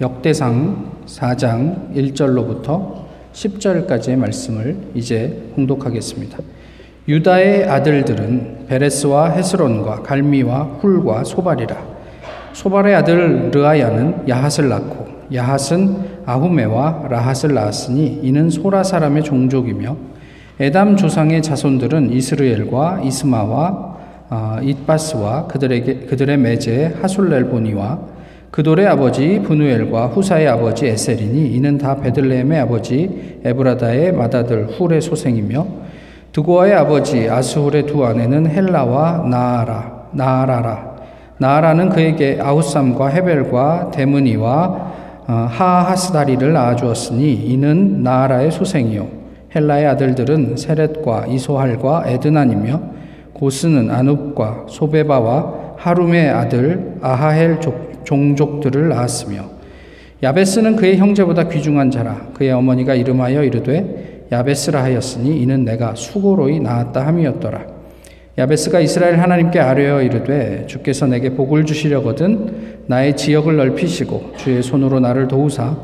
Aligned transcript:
역대상 0.00 0.92
4장 1.06 1.92
1절로부터 1.92 3.08
10절까지의 3.32 4.14
말씀을 4.14 4.76
이제 4.94 5.50
공독하겠습니다. 5.56 6.38
유다의 7.08 7.68
아들들은 7.68 8.66
베레스와 8.68 9.30
헤스론과 9.30 10.02
갈미와 10.02 10.78
훌과 10.80 11.24
소발이라. 11.24 11.76
소발의 12.52 12.94
아들 12.94 13.50
르아야는 13.50 14.28
야핫을 14.28 14.68
낳고 14.68 15.08
야핫은 15.34 16.22
아후메와 16.26 17.08
라핫을 17.10 17.54
낳았으니 17.54 18.20
이는 18.22 18.50
소라 18.50 18.84
사람의 18.84 19.24
종족이며 19.24 19.96
에담 20.60 20.96
조상의 20.96 21.42
자손들은 21.42 22.12
이스르엘과 22.12 23.00
이스마와 23.02 23.98
아, 24.30 24.60
잇바스와 24.62 25.48
그들에게 25.48 26.00
그들의 26.00 26.36
매제 26.36 26.98
하술렐보니와 27.00 28.17
그돌의 28.50 28.86
아버지 28.86 29.40
분우엘과 29.42 30.08
후사의 30.08 30.48
아버지 30.48 30.86
에셀이니 30.86 31.54
이는 31.54 31.78
다 31.78 31.96
베들레헴의 31.96 32.58
아버지 32.60 33.40
에브라다의 33.44 34.12
맏아들 34.12 34.68
훌의 34.68 35.00
소생이며 35.00 35.66
드고아의 36.32 36.74
아버지 36.74 37.28
아스훌의 37.28 37.86
두 37.86 38.04
아내는 38.04 38.50
헬라와 38.50 39.26
나아라 39.28 39.98
나아라라. 40.12 40.96
나아라는 41.38 41.90
그에게 41.90 42.38
아우삼과 42.40 43.08
헤벨과 43.08 43.90
데므니와 43.92 44.88
어, 45.28 45.32
하하스다리를 45.50 46.52
낳아주었으니 46.52 47.32
이는 47.34 48.02
나아라의 48.02 48.50
소생이요. 48.50 49.06
헬라의 49.54 49.86
아들들은 49.86 50.56
세렛과 50.56 51.26
이소할과 51.26 52.04
에드난이며 52.06 52.80
고스는 53.34 53.90
아눕과 53.90 54.66
소베바와 54.68 55.54
하룸의 55.76 56.30
아들 56.30 56.94
아하헬 57.02 57.60
종족들을 58.08 58.88
낳았으며 58.88 59.50
야베스는 60.22 60.76
그의 60.76 60.96
형제보다 60.96 61.48
귀중한 61.48 61.90
자라 61.90 62.28
그의 62.32 62.50
어머니가 62.52 62.94
이름하여 62.94 63.44
이르되 63.44 64.26
야베스라 64.32 64.82
하였으니 64.82 65.40
이는 65.42 65.64
내가 65.64 65.94
수고로이 65.94 66.60
낳았다 66.60 67.06
함이었더라 67.06 67.66
야베스가 68.38 68.80
이스라엘 68.80 69.20
하나님께 69.20 69.60
아뢰어 69.60 70.02
이르되 70.02 70.66
주께서 70.66 71.06
내게 71.06 71.34
복을 71.34 71.66
주시려거든 71.66 72.84
나의 72.86 73.16
지역을 73.16 73.56
넓히시고 73.56 74.32
주의 74.36 74.62
손으로 74.62 75.00
나를 75.00 75.28
도우사 75.28 75.76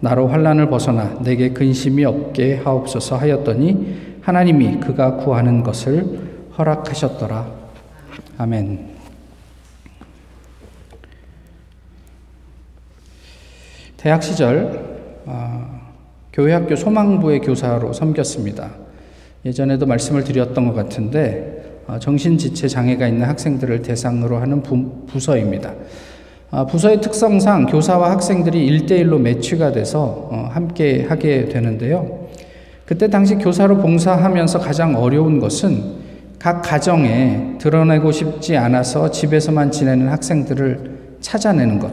나로 0.00 0.28
환란을 0.28 0.68
벗어나 0.68 1.18
내게 1.22 1.50
근심이 1.50 2.04
없게 2.04 2.60
하옵소서 2.62 3.16
하였더니 3.16 4.20
하나님이 4.20 4.78
그가 4.80 5.16
구하는 5.16 5.62
것을 5.62 6.04
허락하셨더라. 6.58 7.46
아멘. 8.38 8.91
대학 14.02 14.20
시절 14.20 15.22
어, 15.26 15.80
교회학교 16.32 16.74
소망부의 16.74 17.38
교사로 17.38 17.92
섬겼습니다. 17.92 18.70
예전에도 19.44 19.86
말씀을 19.86 20.24
드렸던 20.24 20.66
것 20.66 20.74
같은데 20.74 21.82
어, 21.86 22.00
정신지체 22.00 22.66
장애가 22.66 23.06
있는 23.06 23.28
학생들을 23.28 23.82
대상으로 23.82 24.38
하는 24.38 24.60
부, 24.60 25.06
부서입니다. 25.06 25.72
아, 26.50 26.66
부서의 26.66 27.00
특성상 27.00 27.66
교사와 27.66 28.10
학생들이 28.10 28.66
일대일로 28.66 29.20
매치가 29.20 29.70
돼서 29.70 30.28
어, 30.32 30.48
함께 30.50 31.06
하게 31.08 31.44
되는데요. 31.44 32.26
그때 32.84 33.06
당시 33.08 33.36
교사로 33.36 33.78
봉사하면서 33.78 34.58
가장 34.58 34.96
어려운 34.96 35.38
것은 35.38 36.02
각 36.40 36.60
가정에 36.60 37.54
드러내고 37.60 38.10
싶지 38.10 38.56
않아서 38.56 39.12
집에서만 39.12 39.70
지내는 39.70 40.08
학생들을 40.08 41.18
찾아내는 41.20 41.78
것, 41.78 41.92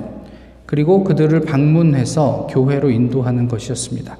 그리고 0.70 1.03
그들을 1.03 1.39
방문해서 1.39 2.45
교회로 2.52 2.92
인도하는 2.92 3.48
것이었습니다. 3.48 4.20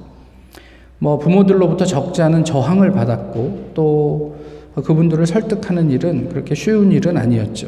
뭐 0.98 1.20
부모들로부터 1.20 1.86
적지 1.86 2.24
않은 2.24 2.44
저항을 2.44 2.92
받았고 2.92 3.70
또 3.76 4.36
그분들을 4.74 5.28
설득하는 5.28 5.92
일은 5.92 6.30
그렇게 6.30 6.56
쉬운 6.56 6.92
일은 6.92 7.18
아니었죠. 7.18 7.68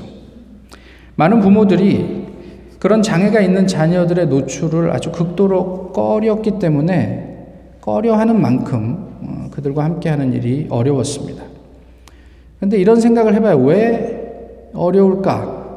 많은 1.14 1.42
부모들이 1.42 2.26
그런 2.80 3.04
장애가 3.04 3.42
있는 3.42 3.68
자녀들의 3.68 4.26
노출을 4.26 4.90
아주 4.90 5.12
극도로 5.12 5.92
꺼렸기 5.92 6.58
때문에 6.58 7.50
꺼려하는 7.82 8.42
만큼 8.42 9.12
어, 9.22 9.50
그들과 9.52 9.84
함께하는 9.84 10.34
일이 10.34 10.66
어려웠습니다. 10.72 11.44
근데 12.60 12.80
이런 12.80 13.00
생각을 13.00 13.36
해봐요. 13.36 13.58
왜 13.60 14.72
어려울까? 14.74 15.68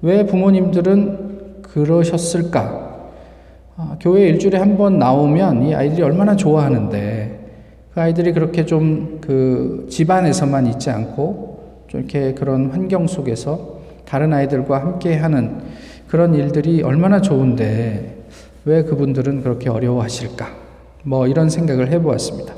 왜 0.00 0.24
부모님들은 0.24 1.31
그러셨을까? 1.72 2.92
아, 3.76 3.96
교회 4.00 4.28
일주일에 4.28 4.58
한 4.58 4.76
번 4.76 4.98
나오면 4.98 5.62
이 5.64 5.74
아이들이 5.74 6.02
얼마나 6.02 6.36
좋아하는데 6.36 7.40
그 7.94 8.00
아이들이 8.00 8.32
그렇게 8.32 8.64
좀 8.66 9.18
그 9.22 9.86
집안에서만 9.88 10.66
있지 10.66 10.90
않고 10.90 11.84
좀 11.88 12.00
이렇게 12.00 12.34
그런 12.34 12.70
환경 12.70 13.06
속에서 13.06 13.78
다른 14.04 14.32
아이들과 14.34 14.80
함께 14.80 15.16
하는 15.16 15.60
그런 16.08 16.34
일들이 16.34 16.82
얼마나 16.82 17.20
좋은데 17.20 18.24
왜 18.64 18.82
그분들은 18.82 19.42
그렇게 19.42 19.70
어려워하실까? 19.70 20.46
뭐 21.04 21.26
이런 21.28 21.48
생각을 21.48 21.90
해보았습니다. 21.92 22.54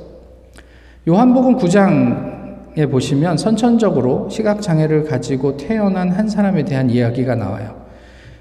요한복음 1.06 1.58
9장에 1.58 2.90
보시면 2.90 3.36
선천적으로 3.36 4.28
시각장애를 4.30 5.04
가지고 5.04 5.56
태어난 5.56 6.10
한 6.10 6.28
사람에 6.28 6.64
대한 6.64 6.88
이야기가 6.90 7.34
나와요. 7.34 7.83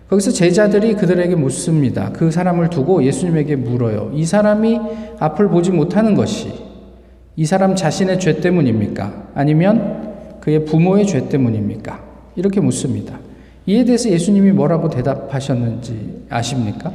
거기서 0.09 0.31
제자들이 0.31 0.93
그들에게 0.95 1.35
묻습니다. 1.35 2.11
그 2.11 2.29
사람을 2.29 2.69
두고 2.69 3.03
예수님에게 3.03 3.55
물어요. 3.55 4.11
이 4.13 4.25
사람이 4.25 4.79
앞을 5.19 5.49
보지 5.49 5.71
못하는 5.71 6.13
것이 6.15 6.51
이 7.35 7.45
사람 7.45 7.75
자신의 7.75 8.19
죄 8.19 8.39
때문입니까? 8.39 9.29
아니면 9.33 10.13
그의 10.39 10.65
부모의 10.65 11.07
죄 11.07 11.29
때문입니까? 11.29 12.03
이렇게 12.35 12.59
묻습니다. 12.59 13.17
이에 13.65 13.85
대해서 13.85 14.09
예수님이 14.09 14.51
뭐라고 14.51 14.89
대답하셨는지 14.89 16.25
아십니까? 16.29 16.91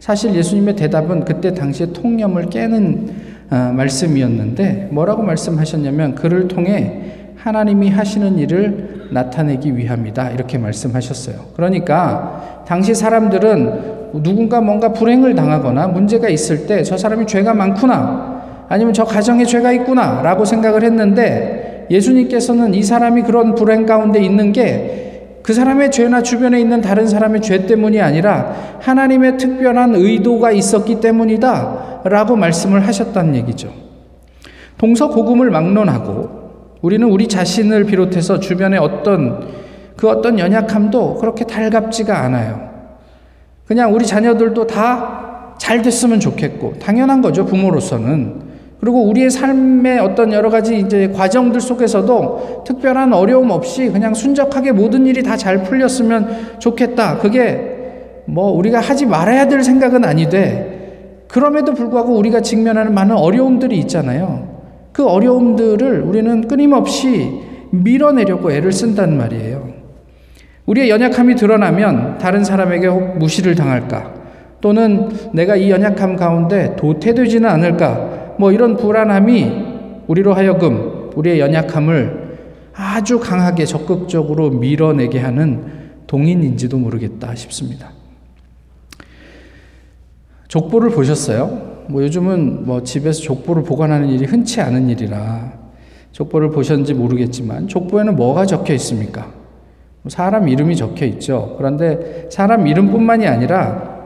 사실 0.00 0.34
예수님의 0.34 0.76
대답은 0.76 1.24
그때 1.24 1.54
당시에 1.54 1.92
통념을 1.92 2.50
깨는 2.50 3.30
어, 3.50 3.72
말씀이었는데 3.74 4.88
뭐라고 4.92 5.22
말씀하셨냐면 5.22 6.14
그를 6.14 6.48
통해 6.48 7.19
하나님이 7.42 7.90
하시는 7.90 8.38
일을 8.38 9.08
나타내기 9.10 9.76
위함이다. 9.76 10.30
이렇게 10.30 10.58
말씀하셨어요. 10.58 11.36
그러니까 11.56 12.64
당시 12.66 12.94
사람들은 12.94 14.00
누군가 14.22 14.60
뭔가 14.60 14.92
불행을 14.92 15.34
당하거나 15.34 15.88
문제가 15.88 16.28
있을 16.28 16.66
때 16.66 16.82
저 16.82 16.96
사람이 16.96 17.26
죄가 17.26 17.54
많구나. 17.54 18.66
아니면 18.68 18.92
저 18.92 19.04
가정에 19.04 19.44
죄가 19.44 19.72
있구나. 19.72 20.22
라고 20.22 20.44
생각을 20.44 20.82
했는데 20.84 21.86
예수님께서는 21.90 22.74
이 22.74 22.82
사람이 22.82 23.22
그런 23.22 23.54
불행 23.54 23.86
가운데 23.86 24.22
있는 24.22 24.52
게 24.52 25.00
그 25.42 25.54
사람의 25.54 25.90
죄나 25.90 26.22
주변에 26.22 26.60
있는 26.60 26.80
다른 26.80 27.06
사람의 27.06 27.40
죄 27.40 27.66
때문이 27.66 28.00
아니라 28.00 28.54
하나님의 28.80 29.38
특별한 29.38 29.94
의도가 29.94 30.52
있었기 30.52 31.00
때문이다. 31.00 32.02
라고 32.04 32.36
말씀을 32.36 32.86
하셨다는 32.86 33.34
얘기죠. 33.36 33.72
동서고금을 34.78 35.50
막론하고 35.50 36.39
우리는 36.82 37.06
우리 37.08 37.28
자신을 37.28 37.84
비롯해서 37.84 38.40
주변의 38.40 38.78
어떤 38.78 39.48
그 39.96 40.08
어떤 40.08 40.38
연약함도 40.38 41.16
그렇게 41.16 41.44
달갑지가 41.44 42.18
않아요. 42.20 42.70
그냥 43.66 43.94
우리 43.94 44.06
자녀들도 44.06 44.66
다 44.66 45.20
잘 45.60 45.82
됐으면 45.82 46.20
좋겠고, 46.20 46.78
당연한 46.80 47.20
거죠, 47.20 47.44
부모로서는. 47.44 48.48
그리고 48.80 49.04
우리의 49.04 49.28
삶의 49.28 49.98
어떤 49.98 50.32
여러 50.32 50.48
가지 50.48 50.78
이제 50.78 51.12
과정들 51.14 51.60
속에서도 51.60 52.64
특별한 52.66 53.12
어려움 53.12 53.50
없이 53.50 53.90
그냥 53.90 54.14
순적하게 54.14 54.72
모든 54.72 55.04
일이 55.06 55.22
다 55.22 55.36
잘 55.36 55.62
풀렸으면 55.62 56.56
좋겠다. 56.58 57.18
그게 57.18 58.22
뭐 58.24 58.50
우리가 58.52 58.80
하지 58.80 59.04
말아야 59.04 59.48
될 59.48 59.62
생각은 59.62 60.02
아니되 60.02 61.26
그럼에도 61.28 61.74
불구하고 61.74 62.14
우리가 62.14 62.40
직면하는 62.40 62.94
많은 62.94 63.14
어려움들이 63.16 63.76
있잖아요. 63.80 64.49
그 64.92 65.06
어려움들을 65.06 66.02
우리는 66.02 66.48
끊임없이 66.48 67.40
밀어내려고 67.70 68.50
애를 68.52 68.72
쓴단 68.72 69.16
말이에요. 69.16 69.70
우리의 70.66 70.90
연약함이 70.90 71.36
드러나면 71.36 72.18
다른 72.18 72.44
사람에게 72.44 72.86
혹 72.86 73.18
무시를 73.18 73.54
당할까? 73.54 74.14
또는 74.60 75.08
내가 75.32 75.56
이 75.56 75.70
연약함 75.70 76.16
가운데 76.16 76.76
도태되지는 76.76 77.48
않을까? 77.48 78.34
뭐 78.38 78.52
이런 78.52 78.76
불안함이 78.76 79.70
우리로 80.06 80.34
하여금 80.34 81.10
우리의 81.14 81.40
연약함을 81.40 82.30
아주 82.74 83.18
강하게 83.20 83.64
적극적으로 83.64 84.50
밀어내게 84.50 85.18
하는 85.18 85.64
동인인지도 86.06 86.78
모르겠다 86.78 87.34
싶습니다. 87.34 87.92
족보를 90.48 90.90
보셨어요? 90.90 91.79
뭐 91.90 92.02
요즘은 92.02 92.66
뭐 92.66 92.82
집에서 92.82 93.20
족보를 93.20 93.64
보관하는 93.64 94.08
일이 94.08 94.24
흔치 94.24 94.60
않은 94.60 94.88
일이라 94.88 95.52
족보를 96.12 96.50
보셨는지 96.50 96.94
모르겠지만 96.94 97.68
족보에는 97.68 98.16
뭐가 98.16 98.46
적혀 98.46 98.74
있습니까? 98.74 99.26
사람 100.08 100.48
이름이 100.48 100.76
적혀 100.76 101.04
있죠. 101.06 101.56
그런데 101.58 102.28
사람 102.30 102.66
이름뿐만이 102.66 103.26
아니라 103.26 104.00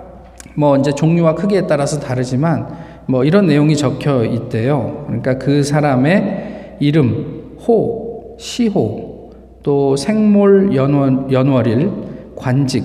뭐 0.55 0.77
이제 0.77 0.93
종류와 0.93 1.35
크기에 1.35 1.67
따라서 1.67 2.01
다르지만 2.01 2.69
뭐 3.07 3.25
이런 3.25 3.47
내용이 3.47 3.77
적혀 3.77 4.25
있대요. 4.25 5.05
그러니까 5.07 5.39
그 5.39 5.63
사람의 5.63 6.77
이름, 6.81 7.57
호, 7.67 8.37
시호, 8.39 9.31
또 9.63 9.97
생몰 9.97 10.75
연월, 10.75 11.31
연월일, 11.31 11.91
관직, 12.37 12.85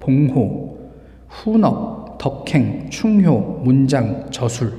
봉호, 0.00 0.78
훈업, 1.28 1.95
덕행, 2.18 2.90
충효, 2.90 3.60
문장, 3.62 4.30
저술 4.30 4.72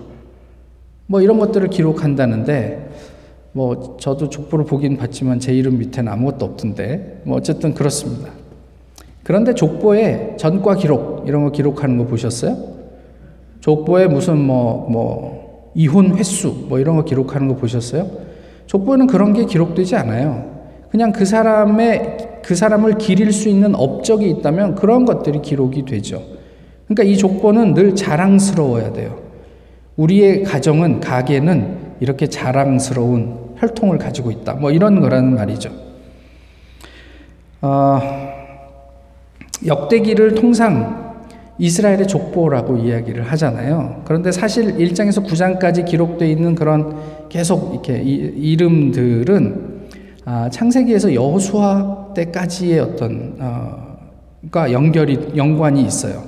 뭐 1.07 1.21
이런 1.21 1.39
것들을 1.39 1.67
기록한다는데 1.69 2.89
뭐 3.53 3.97
저도 3.99 4.29
족보를 4.29 4.65
보긴 4.65 4.97
봤지만 4.97 5.39
제 5.39 5.53
이름 5.53 5.79
밑에는 5.79 6.11
아무것도 6.11 6.45
없던데 6.45 7.21
뭐 7.23 7.37
어쨌든 7.37 7.73
그렇습니다. 7.73 8.31
그런데 9.23 9.53
족보에 9.55 10.35
전과 10.37 10.75
기록 10.75 11.27
이런 11.27 11.43
거 11.43 11.51
기록하는 11.51 11.97
거 11.97 12.05
보셨어요? 12.05 12.57
족보에 13.61 14.07
무슨 14.07 14.37
뭐뭐 14.37 15.71
이혼 15.75 16.17
횟수 16.17 16.65
뭐 16.69 16.79
이런 16.79 16.95
거 16.97 17.03
기록하는 17.03 17.47
거 17.47 17.55
보셨어요? 17.55 18.09
족보에는 18.67 19.07
그런 19.07 19.33
게 19.33 19.45
기록되지 19.45 19.95
않아요. 19.95 20.57
그냥 20.89 21.11
그 21.11 21.25
사람의 21.25 22.41
그 22.43 22.55
사람을 22.55 22.97
기릴 22.97 23.33
수 23.33 23.49
있는 23.49 23.75
업적이 23.75 24.29
있다면 24.29 24.75
그런 24.75 25.05
것들이 25.05 25.41
기록이 25.41 25.83
되죠. 25.85 26.36
그러니까 26.87 27.03
이 27.03 27.17
족보는 27.17 27.73
늘 27.73 27.95
자랑스러워야 27.95 28.93
돼요. 28.93 29.19
우리의 29.97 30.43
가정은 30.43 30.99
가게는 30.99 31.77
이렇게 31.99 32.27
자랑스러운 32.27 33.55
혈통을 33.57 33.97
가지고 33.97 34.31
있다. 34.31 34.53
뭐 34.53 34.71
이런 34.71 35.01
거라는 35.01 35.35
말이죠. 35.35 35.71
어, 37.61 37.99
역대기를 39.65 40.35
통상 40.35 41.25
이스라엘의 41.57 42.07
족보라고 42.07 42.77
이야기를 42.77 43.23
하잖아요. 43.23 44.03
그런데 44.05 44.31
사실 44.31 44.77
1장에서 44.77 45.25
9장까지 45.25 45.85
기록되어 45.85 46.27
있는 46.27 46.53
그런 46.53 46.95
계속 47.29 47.73
이렇게 47.73 47.99
이, 48.03 48.55
름들은 48.55 49.77
아, 50.25 50.49
창세기에서 50.51 51.15
여호수아 51.15 52.13
때까지의 52.13 52.79
어떤 52.79 53.35
어, 53.39 53.87
가 54.51 54.71
연결이 54.71 55.31
연관이 55.35 55.81
있어요. 55.83 56.23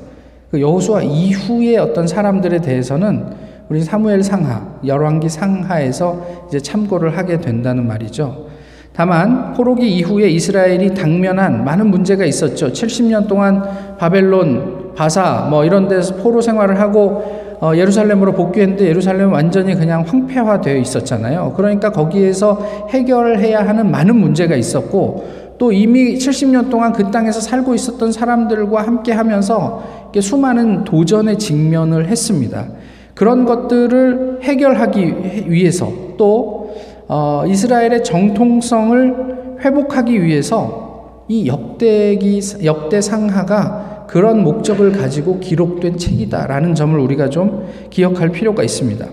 그 0.51 0.59
여호수아 0.59 1.01
이후의 1.01 1.77
어떤 1.77 2.07
사람들에 2.07 2.59
대해서는 2.59 3.25
우리 3.69 3.81
사무엘 3.81 4.23
상하, 4.23 4.79
열왕기 4.83 5.29
상하에서 5.29 6.47
이제 6.47 6.59
참고를 6.59 7.17
하게 7.17 7.39
된다는 7.39 7.87
말이죠. 7.87 8.47
다만 8.93 9.53
포로기 9.53 9.87
이후에 9.97 10.29
이스라엘이 10.29 10.95
당면한 10.95 11.63
많은 11.63 11.87
문제가 11.87 12.25
있었죠. 12.25 12.71
70년 12.71 13.27
동안 13.27 13.63
바벨론, 13.97 14.93
바사 14.95 15.47
뭐 15.49 15.63
이런 15.63 15.87
데서 15.87 16.15
포로 16.15 16.41
생활을 16.41 16.79
하고 16.79 17.39
어, 17.61 17.73
예루살렘으로 17.75 18.33
복귀했는데 18.33 18.87
예루살렘은 18.87 19.31
완전히 19.31 19.75
그냥 19.75 20.03
황폐화되어 20.07 20.77
있었잖아요. 20.77 21.53
그러니까 21.55 21.91
거기에서 21.91 22.87
해결해야 22.89 23.67
하는 23.67 23.91
많은 23.91 24.15
문제가 24.15 24.55
있었고 24.55 25.48
또 25.59 25.73
이미 25.73 26.15
70년 26.15 26.69
동안 26.69 26.93
그 26.93 27.11
땅에서 27.11 27.41
살고 27.41 27.75
있었던 27.75 28.11
사람들과 28.13 28.81
함께 28.81 29.11
하면서 29.11 30.09
수많은 30.19 30.85
도전에 30.85 31.37
직면을 31.37 32.07
했습니다. 32.07 32.65
그런 33.13 33.43
것들을 33.43 34.39
해결하기 34.41 35.49
위해서 35.51 35.91
또 36.17 36.73
어, 37.09 37.43
이스라엘의 37.45 38.03
정통성을 38.05 39.59
회복하기 39.59 40.23
위해서 40.23 41.25
이 41.27 41.47
역대기 41.47 42.39
역대 42.63 43.01
상하가 43.01 44.05
그런 44.07 44.43
목적을 44.43 44.93
가지고 44.93 45.39
기록된 45.39 45.97
책이다라는 45.97 46.73
점을 46.73 46.97
우리가 46.97 47.29
좀 47.29 47.67
기억할 47.89 48.29
필요가 48.29 48.63
있습니다. 48.63 49.05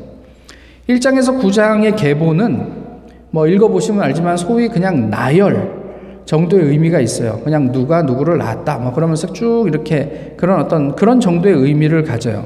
1장에서 0.88 1.40
9장의 1.40 1.96
계보는 1.96 2.86
뭐 3.30 3.48
읽어보시면 3.48 4.02
알지만 4.02 4.36
소위 4.36 4.68
그냥 4.68 5.10
나열 5.10 5.75
정도의 6.26 6.66
의미가 6.66 7.00
있어요. 7.00 7.40
그냥 7.42 7.72
누가 7.72 8.02
누구를 8.02 8.36
낳았다. 8.38 8.78
뭐 8.78 8.92
그러면서 8.92 9.32
쭉 9.32 9.64
이렇게 9.66 10.34
그런 10.36 10.60
어떤 10.60 10.94
그런 10.94 11.20
정도의 11.20 11.54
의미를 11.54 12.02
가져요. 12.02 12.44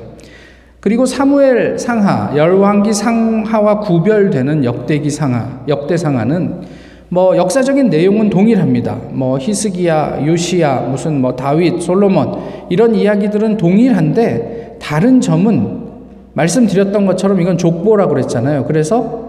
그리고 0.81 1.05
사무엘 1.05 1.79
상하, 1.79 2.35
열왕기 2.37 2.93
상하와 2.93 3.81
구별되는 3.81 4.65
역대기 4.65 5.11
상하, 5.11 5.63
역대 5.69 5.97
상하는 5.97 6.61
뭐 7.09 7.37
역사적인 7.37 7.91
내용은 7.91 8.31
동일합니다. 8.31 8.97
뭐 9.11 9.39
히스기야, 9.39 10.27
요시야, 10.27 10.87
무슨 10.91 11.21
뭐 11.21 11.35
다윗, 11.35 11.83
솔로몬 11.83 12.39
이런 12.69 12.95
이야기들은 12.95 13.57
동일한데 13.57 14.79
다른 14.81 15.21
점은 15.21 15.89
말씀드렸던 16.35 17.07
것처럼 17.07 17.41
이건 17.41 17.59
족보라고 17.59 18.11
그랬잖아요. 18.15 18.65
그래서 18.65 19.29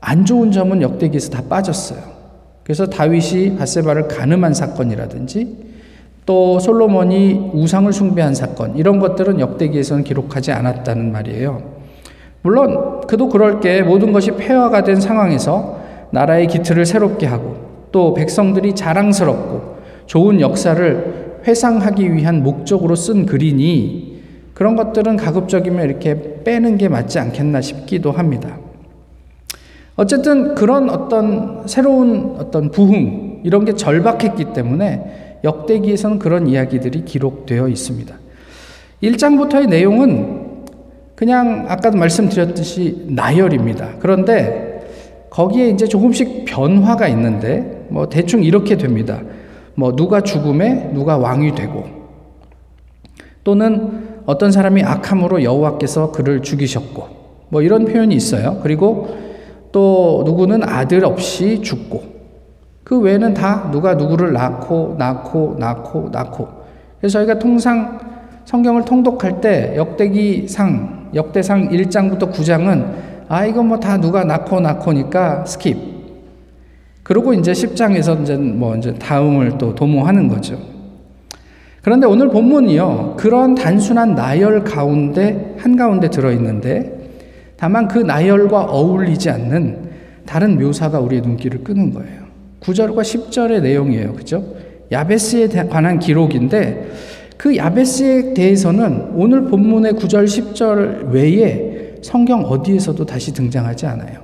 안 0.00 0.24
좋은 0.24 0.50
점은 0.50 0.82
역대기에서 0.82 1.30
다 1.30 1.42
빠졌어요. 1.48 2.15
그래서 2.66 2.84
다윗이 2.86 3.58
바세바를 3.58 4.08
가늠한 4.08 4.52
사건이라든지 4.52 5.56
또 6.26 6.58
솔로몬이 6.58 7.52
우상을 7.54 7.92
숭배한 7.92 8.34
사건 8.34 8.76
이런 8.76 8.98
것들은 8.98 9.38
역대기에서는 9.38 10.02
기록하지 10.02 10.50
않았다는 10.50 11.12
말이에요. 11.12 11.62
물론 12.42 13.02
그도 13.06 13.28
그럴 13.28 13.60
게 13.60 13.82
모든 13.82 14.12
것이 14.12 14.32
폐허가 14.32 14.82
된 14.82 15.00
상황에서 15.00 15.78
나라의 16.10 16.48
기틀을 16.48 16.86
새롭게 16.86 17.26
하고 17.26 17.56
또 17.92 18.14
백성들이 18.14 18.74
자랑스럽고 18.74 19.76
좋은 20.06 20.40
역사를 20.40 21.42
회상하기 21.46 22.14
위한 22.14 22.42
목적으로 22.42 22.96
쓴 22.96 23.26
글이니 23.26 24.22
그런 24.54 24.74
것들은 24.74 25.16
가급적이면 25.16 25.84
이렇게 25.84 26.42
빼는 26.42 26.78
게 26.78 26.88
맞지 26.88 27.20
않겠나 27.20 27.60
싶기도 27.60 28.10
합니다. 28.10 28.58
어쨌든 29.96 30.54
그런 30.54 30.90
어떤 30.90 31.66
새로운 31.66 32.36
어떤 32.38 32.70
부흥 32.70 33.40
이런 33.44 33.64
게 33.64 33.74
절박했기 33.74 34.52
때문에 34.52 35.38
역대기에서는 35.42 36.18
그런 36.18 36.46
이야기들이 36.46 37.04
기록되어 37.04 37.68
있습니다. 37.68 38.14
1장부터의 39.02 39.68
내용은 39.68 40.46
그냥 41.14 41.66
아까도 41.68 41.96
말씀드렸듯이 41.96 43.06
나열입니다. 43.08 43.94
그런데 44.00 44.84
거기에 45.30 45.70
이제 45.70 45.86
조금씩 45.86 46.44
변화가 46.46 47.08
있는데 47.08 47.86
뭐 47.88 48.08
대충 48.08 48.42
이렇게 48.42 48.76
됩니다. 48.76 49.22
뭐 49.74 49.96
누가 49.96 50.20
죽음에 50.20 50.90
누가 50.92 51.16
왕이 51.16 51.54
되고 51.54 51.84
또는 53.44 54.08
어떤 54.26 54.50
사람이 54.50 54.82
악함으로 54.82 55.42
여호와께서 55.42 56.12
그를 56.12 56.42
죽이셨고 56.42 57.08
뭐 57.48 57.62
이런 57.62 57.84
표현이 57.84 58.14
있어요. 58.14 58.60
그리고 58.62 59.25
또 59.76 60.22
누구는 60.24 60.62
아들 60.66 61.04
없이 61.04 61.60
죽고 61.60 62.02
그 62.82 62.98
외에는 62.98 63.34
다 63.34 63.68
누가 63.70 63.92
누구를 63.92 64.32
낳고 64.32 64.96
낳고 64.98 65.56
낳고 65.58 66.08
낳고. 66.10 66.48
그래서 66.98 67.18
저희가 67.18 67.38
통상 67.38 68.00
성경을 68.46 68.86
통독할 68.86 69.42
때 69.42 69.74
역대기상 69.76 71.10
역대상 71.14 71.68
1장부터 71.68 72.32
9장은 72.32 72.86
아 73.28 73.44
이건 73.44 73.68
뭐 73.68 73.78
다 73.78 73.98
누가 74.00 74.24
낳고 74.24 74.60
낳고니까 74.60 75.44
skip. 75.46 75.76
그리고 77.02 77.34
이제 77.34 77.52
10장에서 77.52 78.22
이제 78.22 78.34
뭐 78.34 78.74
이제 78.76 78.94
다음을 78.94 79.58
또 79.58 79.74
도모하는 79.74 80.28
거죠. 80.28 80.58
그런데 81.82 82.06
오늘 82.06 82.30
본문이요. 82.30 83.16
그런 83.18 83.54
단순한 83.54 84.14
나열 84.14 84.64
가운데 84.64 85.54
한가운데 85.58 86.08
들어 86.08 86.32
있는데 86.32 86.95
다만 87.56 87.88
그 87.88 87.98
나열과 87.98 88.64
어울리지 88.64 89.30
않는 89.30 89.90
다른 90.26 90.58
묘사가 90.58 91.00
우리의 91.00 91.22
눈길을 91.22 91.64
끄는 91.64 91.92
거예요. 91.94 92.26
9절과 92.60 93.00
10절의 93.00 93.62
내용이에요. 93.62 94.14
그죠? 94.14 94.44
야베스에 94.90 95.48
관한 95.68 95.98
기록인데 95.98 96.90
그 97.36 97.56
야베스에 97.56 98.34
대해서는 98.34 99.12
오늘 99.14 99.44
본문의 99.44 99.92
9절, 99.94 100.24
10절 100.24 101.12
외에 101.12 101.96
성경 102.02 102.42
어디에서도 102.44 103.04
다시 103.04 103.32
등장하지 103.32 103.86
않아요. 103.86 104.20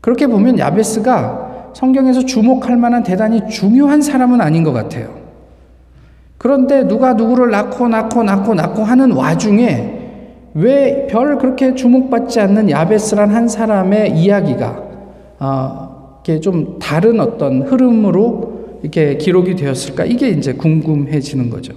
그렇게 0.00 0.26
보면 0.26 0.58
야베스가 0.58 1.72
성경에서 1.74 2.24
주목할 2.24 2.76
만한 2.76 3.02
대단히 3.02 3.48
중요한 3.48 4.02
사람은 4.02 4.40
아닌 4.40 4.62
것 4.62 4.72
같아요. 4.72 5.22
그런데 6.38 6.86
누가 6.86 7.14
누구를 7.14 7.50
낳고 7.50 7.88
낳고 7.88 8.22
낳고 8.24 8.54
낳고 8.54 8.82
하는 8.82 9.12
와중에 9.12 10.01
왜 10.54 11.06
별 11.10 11.38
그렇게 11.38 11.74
주목받지 11.74 12.40
않는 12.40 12.70
야베스란 12.70 13.30
한 13.30 13.48
사람의 13.48 14.16
이야기가 14.18 14.82
어, 15.40 16.20
이렇게 16.24 16.40
좀 16.40 16.78
다른 16.78 17.20
어떤 17.20 17.62
흐름으로 17.62 18.78
이렇게 18.82 19.16
기록이 19.16 19.56
되었을까? 19.56 20.04
이게 20.04 20.28
이제 20.28 20.52
궁금해지는 20.52 21.50
거죠. 21.50 21.72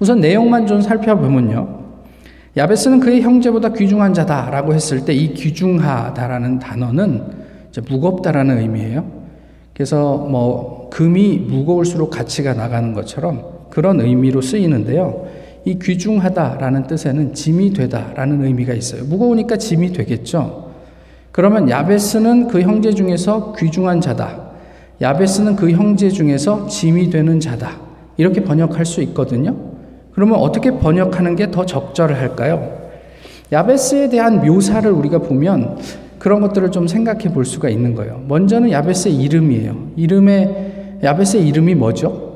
우선 0.00 0.20
내용만 0.20 0.66
좀 0.66 0.80
살펴보면요. 0.80 1.78
야베스는 2.56 3.00
그의 3.00 3.20
형제보다 3.22 3.72
귀중한 3.72 4.14
자다라고 4.14 4.74
했을 4.74 5.04
때 5.04 5.12
이 5.12 5.32
귀중하다라는 5.34 6.58
단어는 6.58 7.22
무겁다라는 7.88 8.58
의미예요. 8.58 9.04
그래서 9.74 10.16
뭐 10.16 10.88
금이 10.90 11.38
무거울수록 11.38 12.10
가치가 12.10 12.54
나가는 12.54 12.92
것처럼 12.94 13.42
그런 13.70 14.00
의미로 14.00 14.40
쓰이는데요. 14.40 15.26
이 15.68 15.78
귀중하다라는 15.78 16.86
뜻에는 16.86 17.34
짐이 17.34 17.74
되다라는 17.74 18.42
의미가 18.42 18.72
있어요. 18.72 19.04
무거우니까 19.04 19.58
짐이 19.58 19.92
되겠죠. 19.92 20.70
그러면 21.30 21.68
야베스는 21.68 22.48
그 22.48 22.62
형제 22.62 22.90
중에서 22.92 23.52
귀중한 23.52 24.00
자다. 24.00 24.48
야베스는 25.02 25.56
그 25.56 25.70
형제 25.70 26.08
중에서 26.08 26.66
짐이 26.66 27.10
되는 27.10 27.38
자다. 27.38 27.72
이렇게 28.16 28.42
번역할 28.42 28.86
수 28.86 29.02
있거든요. 29.02 29.54
그러면 30.12 30.38
어떻게 30.38 30.70
번역하는 30.70 31.36
게 31.36 31.50
더 31.50 31.66
적절할까요? 31.66 32.78
야베스에 33.52 34.08
대한 34.08 34.40
묘사를 34.40 34.90
우리가 34.90 35.18
보면 35.18 35.76
그런 36.18 36.40
것들을 36.40 36.70
좀 36.70 36.88
생각해 36.88 37.32
볼 37.34 37.44
수가 37.44 37.68
있는 37.68 37.94
거예요. 37.94 38.22
먼저는 38.26 38.70
야베스의 38.70 39.14
이름이에요. 39.16 39.90
이름의 39.96 40.98
야베스의 41.04 41.46
이름이 41.46 41.74
뭐죠? 41.74 42.27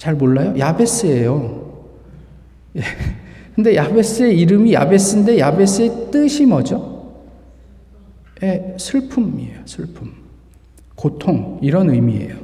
잘 0.00 0.14
몰라요? 0.14 0.54
야베스예요. 0.58 1.72
예. 2.76 2.80
근데 3.54 3.76
야베스의 3.76 4.38
이름이 4.38 4.72
야베스인데 4.72 5.38
야베스의 5.38 6.10
뜻이 6.10 6.46
뭐죠? 6.46 7.12
예, 8.42 8.74
슬픔이에요. 8.78 9.58
슬픔. 9.66 10.10
고통 10.94 11.58
이런 11.60 11.90
의미예요. 11.90 12.36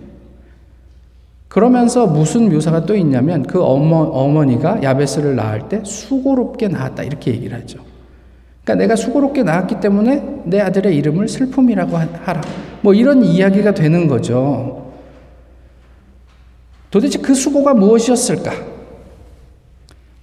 그러면서 1.49 2.07
무슨 2.07 2.51
묘사가 2.51 2.85
또 2.85 2.95
있냐면 2.95 3.43
그 3.45 3.63
어머, 3.63 4.03
어머니가 4.03 4.83
야베스를 4.83 5.35
낳을 5.35 5.71
때 5.71 5.81
수고롭게 5.83 6.69
낳았다 6.69 7.05
이렇게 7.05 7.31
얘기를 7.31 7.57
하죠. 7.57 7.79
그러니까 8.65 8.83
내가 8.85 8.97
수고롭게 8.97 9.45
낳았기 9.45 9.81
때문에 9.81 10.43
내 10.45 10.61
아들의 10.61 10.95
이름을 10.95 11.27
슬픔이라고 11.29 11.97
하라. 11.97 12.43
뭐 12.83 12.93
이런 12.93 13.25
이야기가 13.25 13.73
되는 13.73 14.09
거죠. 14.09 14.86
도대체 16.97 17.19
그 17.19 17.35
수고가 17.35 17.75
무엇이었을까? 17.75 18.53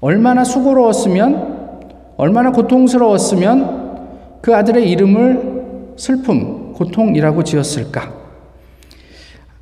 얼마나 0.01 0.43
수고로웠으면, 0.43 1.91
얼마나 2.17 2.51
고통스러웠으면 2.51 4.39
그 4.41 4.55
아들의 4.55 4.89
이름을 4.89 5.93
슬픔, 5.97 6.73
고통이라고 6.73 7.43
지었을까? 7.43 8.11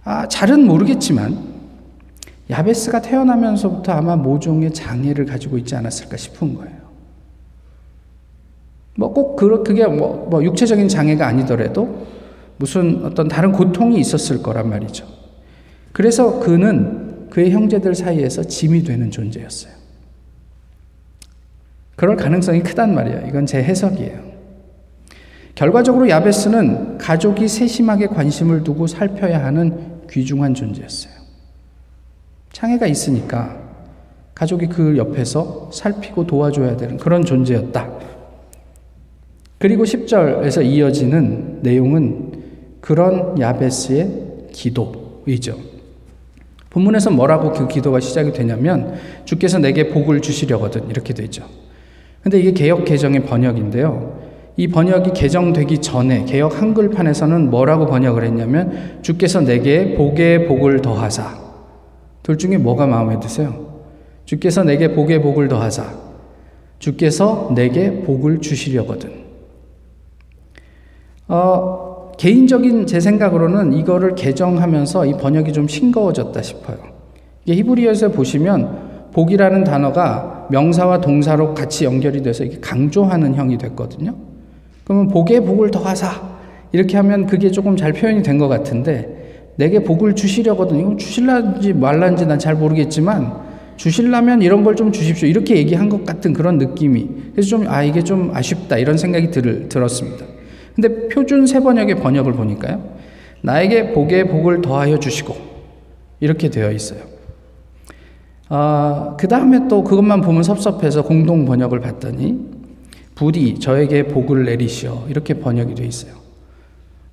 아, 0.06 0.26
잘은 0.30 0.66
모르겠지만, 0.66 1.38
야베스가 2.50 3.02
태어나면서부터 3.02 3.92
아마 3.92 4.16
모종의 4.16 4.74
장애를 4.74 5.26
가지고 5.26 5.58
있지 5.58 5.76
않았을까 5.76 6.16
싶은 6.16 6.56
거예요. 6.56 6.78
뭐 8.96 9.14
꼭 9.14 9.36
그게 9.36 9.86
뭐, 9.86 10.28
뭐 10.30 10.42
육체적인 10.46 10.88
장애가 10.88 11.28
아니더라도 11.28 12.08
무슨 12.56 13.04
어떤 13.04 13.28
다른 13.28 13.52
고통이 13.52 14.00
있었을 14.00 14.42
거란 14.42 14.70
말이죠. 14.70 15.21
그래서 15.94 16.40
그는 16.40 17.30
그의 17.30 17.52
형제들 17.52 17.96
사이에서 17.96 18.44
짐이 18.44 18.84
되는 18.84 19.10
존재였어요. 19.12 19.74
그럴 21.96 22.16
가능성이 22.18 22.62
크단 22.62 22.94
말이에요. 22.96 23.28
이건 23.28 23.46
제 23.46 23.62
해석이에요. 23.62 24.32
결과적으로 25.56 26.10
야베스는 26.10 26.98
가족이 26.98 27.48
세심하게 27.48 28.08
관심을 28.08 28.64
두고 28.64 28.88
살펴야 28.88 29.44
하는 29.46 30.02
귀중한 30.10 30.54
존재였어요. 30.54 31.14
창해가 32.52 32.88
있으니까 32.88 33.60
가족이 34.34 34.68
그 34.68 34.98
옆에서 34.98 35.70
살피고 35.72 36.26
도와줘야 36.26 36.78
되는 36.78 36.98
그런 36.98 37.24
존재였다. 37.24 37.90
그리고 39.60 39.84
10절에서 39.84 40.66
이어지는 40.66 41.60
내용은 41.62 42.32
그런 42.82 43.40
야베스의 43.40 44.48
기도이죠. 44.52 45.71
본문에서 46.72 47.12
뭐라고 47.12 47.52
그 47.52 47.68
기도가 47.68 48.00
시작이 48.00 48.32
되냐면 48.32 48.96
주께서 49.26 49.60
내게 49.60 49.90
복을 49.90 50.22
주시려거든 50.22 50.90
이렇게 50.90 51.14
되죠. 51.14 51.44
근데 52.24 52.40
이게 52.40 52.54
개혁 52.54 52.86
개정의 52.86 53.26
번역인데요. 53.26 54.20
이 54.58 54.68
번역이 54.68 55.12
개정되기 55.14 55.80
전에 55.80 56.26
개혁 56.26 56.62
한글판에서는 56.62 57.50
뭐라고 57.50 57.88
번역을 57.88 58.24
했냐면 58.24 59.00
주께서 59.02 59.42
내게 59.42 59.96
복의 59.96 60.48
복을 60.48 60.82
더하사 60.82 61.40
둘 62.24 62.38
중에 62.38 62.58
뭐가 62.58 62.88
마음에 62.88 63.20
드세요? 63.20 63.82
주께서 64.26 64.64
내게 64.64 64.94
복의 64.94 65.22
복을 65.22 65.48
더하사 65.48 65.94
주께서 66.80 67.52
내게 67.54 68.02
복을 68.02 68.40
주시려거든. 68.40 69.12
어, 71.28 71.91
개인적인 72.18 72.86
제 72.88 73.00
생각으로는 73.00 73.74
이거를 73.74 74.16
개정하면서 74.16 75.06
이 75.08 75.14
번역이 75.14 75.54
좀 75.54 75.68
싱거워졌다 75.68 76.42
싶어요. 76.42 76.78
이게 77.46 77.58
히브리어에서 77.58 78.10
보시면 78.12 79.10
복이라는 79.14 79.64
단어가 79.64 80.48
명사와 80.52 81.02
동사로 81.02 81.54
같이 81.54 81.86
연결이 81.86 82.22
돼서 82.22 82.44
이게 82.44 82.60
강조하는 82.62 83.36
형이 83.36 83.58
됐거든요. 83.58 84.14
그러면 84.84 85.08
복에 85.08 85.40
복을 85.42 85.72
더하사 85.72 86.32
이렇게 86.72 86.96
하면 86.98 87.26
그게 87.26 87.52
조금 87.52 87.76
잘 87.76 87.94
표현이 87.94 88.22
된 88.24 88.38
것 88.38 88.48
같은데 88.48 89.52
내게 89.58 89.84
복을 89.84 90.16
주시려거든 90.16 90.80
이건 90.80 90.98
주실란지 90.98 91.74
말란지 91.74 92.26
난 92.26 92.40
잘 92.40 92.56
모르겠지만 92.56 93.34
주실라면 93.76 94.42
이런 94.42 94.64
걸 94.64 94.76
좀 94.76 94.92
주십시오 94.92 95.28
이렇게 95.28 95.58
얘기한 95.58 95.90
것 95.90 96.06
같은 96.06 96.34
그런 96.34 96.58
느낌이 96.58 97.10
그래서 97.34 97.50
좀 97.50 97.68
아 97.68 97.84
이게 97.84 98.02
좀 98.04 98.32
아쉽다 98.34 98.78
이런 98.78 98.98
생각이 98.98 99.32
들, 99.32 99.68
들었습니다. 99.68 100.26
근데 100.82 101.08
표준 101.10 101.46
세번역의 101.46 101.98
번역을 101.98 102.34
보니까요. 102.34 102.84
나에게 103.42 103.94
복에 103.94 104.24
복을 104.24 104.62
더하여 104.62 105.00
주시고 105.00 105.36
이렇게 106.20 106.50
되어 106.50 106.72
있어요. 106.72 107.02
아, 108.50 109.16
그 109.20 109.28
다음에 109.28 109.68
또 109.68 109.84
그것만 109.84 110.22
보면 110.22 110.42
섭섭해서 110.42 111.04
공동 111.04 111.46
번역을 111.46 111.82
봤더니 111.82 112.40
부디 113.14 113.60
저에게 113.60 114.08
복을 114.08 114.46
내리시어 114.46 115.06
이렇게 115.08 115.36
번역이 115.36 115.76
되어 115.76 115.86
있어요. 115.86 116.14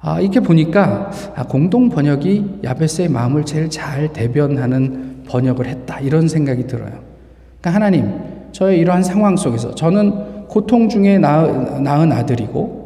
아, 0.01 0.19
이렇게 0.21 0.41
보니까 0.41 1.11
아, 1.35 1.45
공동 1.45 1.91
번역이 1.91 2.61
야베스의 2.65 3.11
마음을 3.11 3.45
제일 3.45 3.69
잘 3.69 4.15
대변하는 4.15 5.25
번역을 5.29 5.67
했다 5.67 6.01
이런 6.01 6.27
생각이 6.27 6.67
들어요. 6.67 7.03
그러니까 7.61 7.71
하나님, 7.75 8.15
저의 8.53 8.79
이러한 8.79 9.03
상황 9.03 9.37
속에서 9.37 9.75
저는 9.75 10.47
고통 10.47 10.89
중에 10.89 11.19
낳은 11.19 12.13
아들이고 12.13 12.78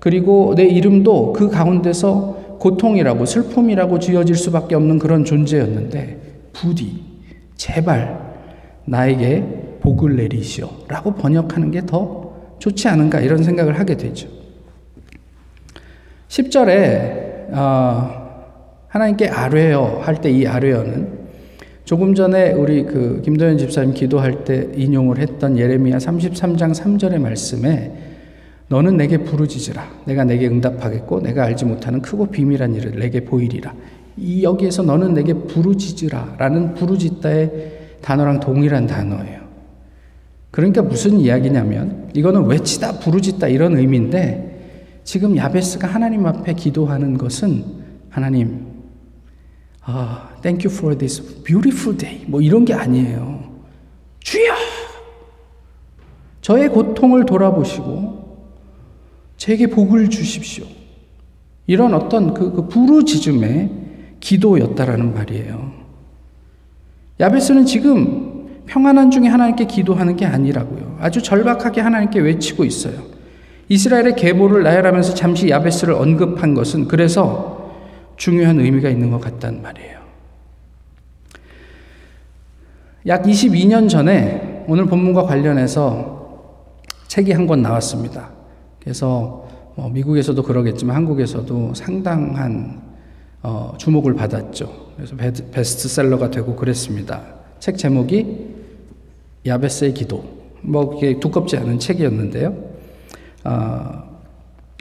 그리고 0.00 0.54
내 0.56 0.64
이름도 0.64 1.32
그 1.32 1.48
가운데서 1.48 2.56
고통이라고 2.58 3.24
슬픔이라고 3.24 3.98
지어질 3.98 4.34
수밖에 4.36 4.74
없는 4.74 4.98
그런 4.98 5.24
존재였는데 5.24 6.18
부디 6.52 7.02
제발 7.56 8.18
나에게 8.84 9.44
복을 9.80 10.16
내리시오 10.16 10.68
라고 10.88 11.14
번역하는 11.14 11.70
게 11.70 11.82
더 11.82 12.28
좋지 12.58 12.88
않은가 12.88 13.20
이런 13.20 13.42
생각을 13.44 13.78
하게 13.78 13.96
되죠. 13.96 14.26
10절에 16.28 17.52
어, 17.52 18.28
하나님께 18.88 19.28
아뢰어 19.28 20.00
할 20.02 20.16
때 20.20 20.30
이 20.30 20.46
아뢰어는 20.46 21.18
조금 21.84 22.14
전에 22.14 22.52
우리 22.52 22.84
그 22.84 23.22
김도현 23.24 23.56
집사님 23.58 23.94
기도할 23.94 24.44
때 24.44 24.68
인용을 24.74 25.18
했던 25.18 25.56
예레미야 25.56 25.98
33장 25.98 26.74
3절의 26.74 27.18
말씀에 27.18 27.92
너는 28.68 28.96
내게 28.96 29.18
부르짖으라. 29.18 29.88
내가 30.04 30.24
내게 30.24 30.46
응답하겠고 30.46 31.20
내가 31.20 31.44
알지 31.44 31.64
못하는 31.64 32.02
크고 32.02 32.26
비밀한 32.26 32.74
일을 32.74 32.98
내게 32.98 33.24
보이리라. 33.24 33.74
이 34.16 34.42
여기에서 34.42 34.82
너는 34.82 35.14
내게 35.14 35.32
부르짖으라라는 35.32 36.74
부르짖다의 36.74 37.78
단어랑 38.02 38.40
동일한 38.40 38.86
단어예요. 38.86 39.40
그러니까 40.50 40.82
무슨 40.82 41.18
이야기냐면 41.18 42.10
이거는 42.14 42.46
외치다 42.46 42.98
부르짖다 43.00 43.48
이런 43.48 43.76
의미인데 43.76 45.00
지금 45.04 45.36
야베스가 45.36 45.86
하나님 45.86 46.26
앞에 46.26 46.52
기도하는 46.54 47.16
것은 47.16 47.64
하나님 48.10 48.66
아, 49.82 50.28
thank 50.42 50.66
you 50.66 50.76
for 50.76 50.96
this 50.96 51.42
beautiful 51.42 51.96
day. 51.96 52.22
뭐 52.26 52.42
이런 52.42 52.66
게 52.66 52.74
아니에요. 52.74 53.42
주여! 54.20 54.52
저의 56.42 56.68
고통을 56.68 57.24
돌아보시고 57.24 58.27
제게 59.38 59.68
복을 59.68 60.10
주십시오. 60.10 60.66
이런 61.66 61.94
어떤 61.94 62.34
그, 62.34 62.52
그 62.52 62.68
부르짖음의 62.68 63.70
기도였다라는 64.20 65.14
말이에요. 65.14 65.72
야베스는 67.20 67.64
지금 67.64 68.64
평안한 68.66 69.10
중에 69.10 69.28
하나님께 69.28 69.66
기도하는 69.66 70.16
게 70.16 70.26
아니라고요. 70.26 70.98
아주 71.00 71.22
절박하게 71.22 71.80
하나님께 71.80 72.20
외치고 72.20 72.64
있어요. 72.64 73.02
이스라엘의 73.68 74.16
계보를 74.16 74.62
나열하면서 74.62 75.14
잠시 75.14 75.48
야베스를 75.48 75.94
언급한 75.94 76.54
것은 76.54 76.88
그래서 76.88 77.72
중요한 78.16 78.58
의미가 78.60 78.88
있는 78.88 79.10
것 79.10 79.20
같단 79.20 79.62
말이에요. 79.62 79.98
약 83.06 83.22
22년 83.22 83.88
전에 83.88 84.64
오늘 84.66 84.86
본문과 84.86 85.22
관련해서 85.22 86.18
책이 87.06 87.32
한 87.32 87.46
권 87.46 87.62
나왔습니다. 87.62 88.37
그래서 88.80 89.46
뭐 89.74 89.88
미국에서도 89.90 90.42
그러겠지만 90.42 90.96
한국에서도 90.96 91.74
상당한 91.74 92.80
어, 93.42 93.74
주목을 93.78 94.14
받았죠. 94.14 94.68
그래서 94.96 95.14
베스트셀러가 95.52 96.30
되고 96.30 96.56
그랬습니다. 96.56 97.22
책 97.60 97.78
제목이 97.78 98.56
야베스의 99.46 99.94
기도. 99.94 100.24
뭐 100.60 100.90
그게 100.90 101.20
두껍지 101.20 101.56
않은 101.56 101.78
책이었는데요. 101.78 102.54
어, 103.44 104.02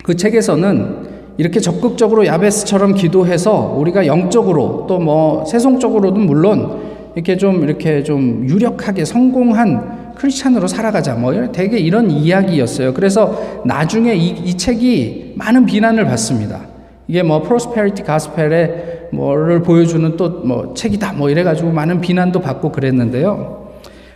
그 0.03 0.15
책에서는 0.15 1.17
이렇게 1.37 1.59
적극적으로 1.59 2.25
야베스처럼 2.25 2.95
기도해서 2.95 3.73
우리가 3.77 4.07
영적으로 4.07 4.85
또 4.87 4.97
뭐 4.99 5.45
세속적으로도 5.45 6.19
물론 6.19 6.81
이렇게 7.15 7.37
좀 7.37 7.63
이렇게 7.63 8.03
좀 8.03 8.47
유력하게 8.49 9.05
성공한 9.05 10.06
크리스찬으로 10.17 10.67
살아가자 10.67 11.15
뭐 11.15 11.51
되게 11.51 11.77
이런 11.77 12.09
이야기였어요. 12.09 12.93
그래서 12.93 13.61
나중에 13.65 14.15
이, 14.15 14.29
이 14.29 14.57
책이 14.57 15.33
많은 15.35 15.65
비난을 15.65 16.05
받습니다. 16.05 16.61
이게 17.07 17.23
뭐 17.23 17.41
prosperity 17.41 18.03
gospel의 18.03 19.09
뭐를 19.13 19.61
보여주는 19.61 20.17
또 20.17 20.41
뭐 20.43 20.73
책이다 20.73 21.13
뭐 21.13 21.29
이래 21.29 21.43
가지고 21.43 21.71
많은 21.71 22.01
비난도 22.01 22.41
받고 22.41 22.71
그랬는데요. 22.71 23.71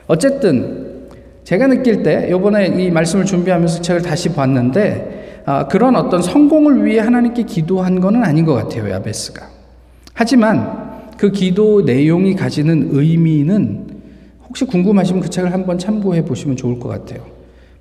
어쨌든 0.07 1.07
제가 1.43 1.67
느낄 1.67 2.03
때 2.03 2.29
요번에 2.29 2.67
이 2.67 2.91
말씀을 2.91 3.25
준비하면서 3.25 3.81
책을 3.81 4.01
다시 4.01 4.29
봤는데 4.29 5.43
아, 5.45 5.67
그런 5.67 5.95
어떤 5.95 6.21
성공을 6.21 6.85
위해 6.85 6.99
하나님께 6.99 7.43
기도한 7.43 7.99
것은 7.99 8.23
아닌 8.23 8.45
것 8.45 8.53
같아요, 8.53 8.89
야베스가. 8.91 9.47
하지만 10.13 10.91
그 11.17 11.31
기도 11.31 11.81
내용이 11.81 12.35
가지는 12.35 12.89
의미는 12.91 13.87
혹시 14.51 14.65
궁금하시면 14.65 15.21
그 15.21 15.29
책을 15.29 15.53
한번 15.53 15.77
참고해 15.79 16.25
보시면 16.25 16.57
좋을 16.57 16.77
것 16.77 16.89
같아요. 16.89 17.21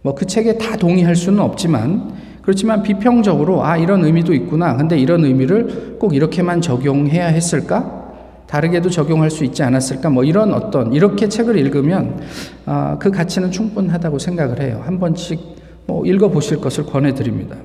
뭐 0.02 0.14
그 0.14 0.24
책에 0.24 0.56
다 0.56 0.76
동의할 0.76 1.16
수는 1.16 1.40
없지만 1.40 2.12
그렇지만 2.42 2.84
비평적으로 2.84 3.64
아 3.64 3.76
이런 3.76 4.04
의미도 4.04 4.32
있구나. 4.34 4.76
근데 4.76 4.96
이런 4.96 5.24
의미를 5.24 5.96
꼭 5.98 6.14
이렇게만 6.14 6.60
적용해야 6.60 7.26
했을까? 7.26 8.12
다르게도 8.46 8.88
적용할 8.88 9.30
수 9.32 9.44
있지 9.44 9.64
않았을까? 9.64 10.10
뭐 10.10 10.22
이런 10.22 10.54
어떤 10.54 10.92
이렇게 10.92 11.28
책을 11.28 11.58
읽으면 11.58 12.20
아, 12.66 12.96
그 13.00 13.10
가치는 13.10 13.50
충분하다고 13.50 14.20
생각을 14.20 14.60
해요. 14.60 14.80
한 14.84 15.00
번씩 15.00 15.40
뭐 15.86 16.06
읽어 16.06 16.28
보실 16.28 16.60
것을 16.60 16.86
권해 16.86 17.14
드립니다. 17.14 17.56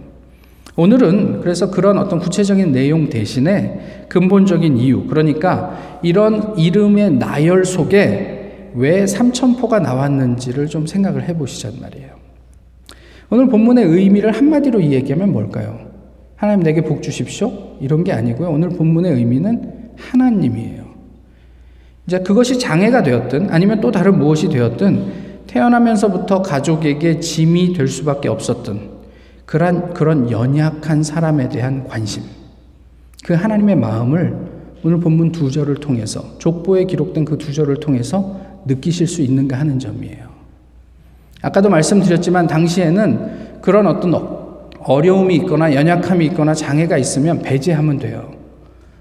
오늘은 0.77 1.41
그래서 1.41 1.69
그런 1.69 2.00
어떤 2.00 2.19
구체적인 2.19 2.71
내용 2.71 3.07
대신에 3.09 4.07
근본적인 4.09 4.77
이유, 4.77 5.05
그러니까 5.05 6.00
이런 6.01 6.57
이름의 6.57 7.13
나열 7.13 7.65
속에 7.65 8.35
왜 8.75 9.08
삼천포가 9.08 9.79
나왔는지를 9.79 10.67
좀 10.67 10.86
생각을 10.86 11.27
해 11.27 11.36
보시잔 11.36 11.79
말이에요. 11.82 12.10
오늘 13.29 13.48
본문의 13.48 13.86
의미를 13.86 14.32
한마디로 14.32 14.82
이야기하면 14.82 15.32
뭘까요? 15.32 15.79
하나님 16.36 16.63
내게 16.63 16.82
복 16.82 17.01
주십시오? 17.01 17.77
이런 17.79 18.03
게 18.03 18.12
아니고요. 18.12 18.50
오늘 18.50 18.70
본문의 18.70 19.13
의미는 19.13 19.91
하나님이에요. 19.98 20.86
이제 22.08 22.20
그것이 22.20 22.60
장애가 22.60 23.03
되었든 23.03 23.50
아니면 23.50 23.82
또 23.82 23.91
다른 23.91 24.20
무엇이 24.20 24.50
되었든 24.50 25.25
태어나면서부터 25.48 26.41
가족에게 26.41 27.20
짐이 27.20 27.74
될 27.74 27.88
수밖에 27.88 28.29
없었던 28.29 28.96
그런, 29.46 29.94
그런 29.94 30.29
연약한 30.29 31.01
사람에 31.03 31.50
대한 31.50 31.88
관심. 31.88 32.24
그 33.24 33.34
하나님의 33.34 33.75
마음을 33.75 34.36
오늘 34.84 35.00
본문 35.00 35.32
두 35.32 35.50
절을 35.50 35.75
통해서, 35.75 36.38
족보에 36.38 36.86
기록된 36.86 37.25
그 37.25 37.38
두 37.38 37.53
절을 37.53 37.77
통해서 37.77 38.39
느끼실 38.65 39.07
수 39.07 39.22
있는가 39.22 39.60
하는 39.60 39.79
점이에요. 39.79 40.25
아까도 41.41 41.69
말씀드렸지만 41.69 42.48
당시에는 42.48 43.62
그런 43.62 43.88
어떤 43.88 44.13
어려움이 44.79 45.36
있거나 45.38 45.74
연약함이 45.74 46.25
있거나 46.27 46.53
장애가 46.53 46.98
있으면 46.98 47.41
배제하면 47.41 48.00
돼요. 48.00 48.31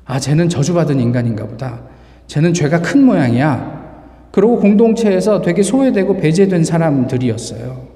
아, 0.04 0.18
쟤는 0.18 0.48
저주받은 0.48 1.00
인간인가 1.00 1.46
보다. 1.46 1.80
쟤는 2.26 2.52
죄가 2.52 2.80
큰 2.82 3.04
모양이야. 3.04 3.84
그리고 4.30 4.58
공동체에서 4.58 5.42
되게 5.42 5.62
소외되고 5.62 6.16
배제된 6.16 6.64
사람들이었어요. 6.64 7.86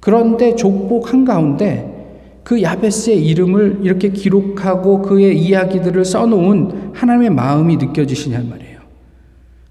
그런데 0.00 0.54
족복 0.54 1.12
한가운데 1.12 1.94
그 2.44 2.62
야베스의 2.62 3.24
이름을 3.26 3.80
이렇게 3.82 4.10
기록하고 4.10 5.02
그의 5.02 5.38
이야기들을 5.38 6.04
써놓은 6.04 6.92
하나님의 6.94 7.30
마음이 7.30 7.76
느껴지시냔 7.76 8.48
말이에요. 8.48 8.67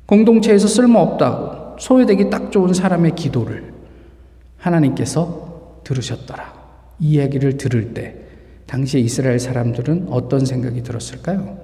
공동체에서 0.08 0.68
쓸모없다고 0.68 1.78
소외되기 1.80 2.30
딱 2.30 2.52
좋은 2.52 2.74
사람의 2.74 3.16
기도를 3.16 3.74
하나님께서 4.58 5.82
들으셨더라. 5.84 6.54
이 7.00 7.12
이야기를 7.12 7.58
들을 7.58 7.94
때 7.94 8.16
당시의 8.66 9.04
이스라엘 9.04 9.40
사람들은 9.40 10.08
어떤 10.10 10.46
생각이 10.46 10.82
들었을까요? 10.82 11.60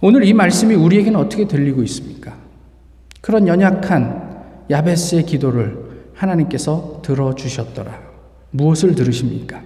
오늘 0.00 0.24
이 0.24 0.32
말씀이 0.32 0.74
우리에게는 0.74 1.18
어떻게 1.18 1.46
들리고 1.46 1.82
있습니까? 1.82 2.36
그런 3.20 3.46
연약한 3.46 4.44
야베스의 4.70 5.24
기도를 5.24 6.10
하나님께서 6.14 7.00
들어주셨더라. 7.02 8.02
무엇을 8.50 8.94
들으십니까? 8.94 9.62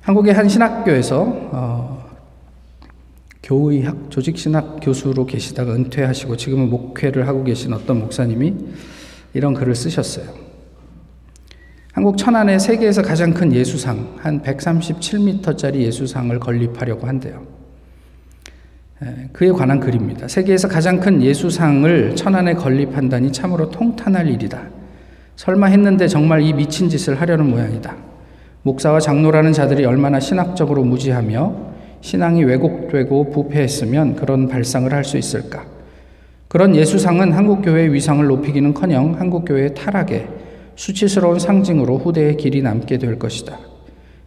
한국의 0.00 0.34
한 0.34 0.48
신학교에서 0.48 1.22
어, 1.52 1.99
교의학 3.50 4.12
조직신학 4.12 4.78
교수로 4.80 5.26
계시다가 5.26 5.74
은퇴하시고 5.74 6.36
지금은 6.36 6.70
목회를 6.70 7.26
하고 7.26 7.42
계신 7.42 7.72
어떤 7.72 7.98
목사님이 7.98 8.54
이런 9.34 9.54
글을 9.54 9.74
쓰셨어요. 9.74 10.26
한국 11.92 12.16
천안에 12.16 12.60
세계에서 12.60 13.02
가장 13.02 13.34
큰 13.34 13.52
예수상, 13.52 14.14
한 14.18 14.40
137m짜리 14.40 15.80
예수상을 15.80 16.38
건립하려고 16.38 17.08
한대요. 17.08 17.42
그에 19.32 19.50
관한 19.50 19.80
글입니다. 19.80 20.28
세계에서 20.28 20.68
가장 20.68 21.00
큰 21.00 21.20
예수상을 21.20 22.14
천안에 22.14 22.54
건립한다니 22.54 23.32
참으로 23.32 23.68
통탄할 23.68 24.28
일이다. 24.28 24.62
설마 25.34 25.66
했는데 25.66 26.06
정말 26.06 26.42
이 26.42 26.52
미친 26.52 26.88
짓을 26.88 27.20
하려는 27.20 27.50
모양이다. 27.50 27.96
목사와 28.62 29.00
장로라는 29.00 29.52
자들이 29.52 29.84
얼마나 29.86 30.20
신학적으로 30.20 30.84
무지하며 30.84 31.69
신앙이 32.00 32.44
왜곡되고 32.44 33.30
부패했으면 33.30 34.16
그런 34.16 34.48
발상을 34.48 34.92
할 34.92 35.04
수 35.04 35.18
있을까? 35.18 35.64
그런 36.48 36.74
예수상은 36.74 37.32
한국교회의 37.32 37.92
위상을 37.92 38.26
높이기는 38.26 38.74
커녕 38.74 39.14
한국교회의 39.18 39.74
타락에 39.74 40.26
수치스러운 40.74 41.38
상징으로 41.38 41.98
후대의 41.98 42.36
길이 42.36 42.62
남게 42.62 42.98
될 42.98 43.18
것이다. 43.18 43.58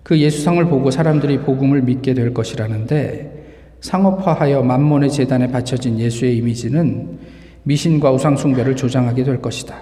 그 0.04 0.18
예수상을 0.18 0.64
보고 0.66 0.92
사람들이 0.92 1.40
복음을 1.40 1.82
믿게 1.82 2.14
될 2.14 2.34
것이라는데 2.34 3.44
상업화하여 3.82 4.62
만몬의 4.62 5.12
재단에 5.12 5.48
바쳐진 5.48 6.00
예수의 6.00 6.38
이미지는 6.38 7.20
미신과 7.64 8.12
우상숭배를 8.12 8.76
조장하게 8.76 9.24
될 9.24 9.42
것이다. 9.42 9.82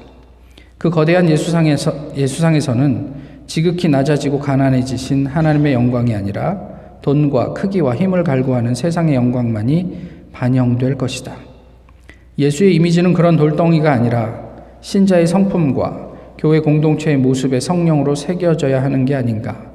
그 0.78 0.90
거대한 0.90 1.30
예수상에서, 1.30 2.14
예수상에서는 2.18 3.14
지극히 3.46 3.88
낮아지고 3.88 4.40
가난해지신 4.40 5.28
하나님의 5.28 5.74
영광이 5.74 6.16
아니라 6.16 6.71
돈과 7.02 7.54
크기와 7.54 7.96
힘을 7.96 8.24
갈구하는 8.24 8.76
세상의 8.76 9.16
영광만이 9.16 9.98
반영될 10.34 10.98
것이다. 10.98 11.34
예수의 12.38 12.76
이미지는 12.76 13.14
그런 13.14 13.38
돌덩이가 13.38 13.92
아니라 13.92 14.42
신자의 14.82 15.28
성품과 15.28 16.10
교회 16.38 16.60
공동체의 16.60 17.18
모습에 17.18 17.60
성령으로 17.60 18.16
새겨져야 18.16 18.82
하는 18.82 19.06
게 19.06 19.16
아닌가. 19.16 19.72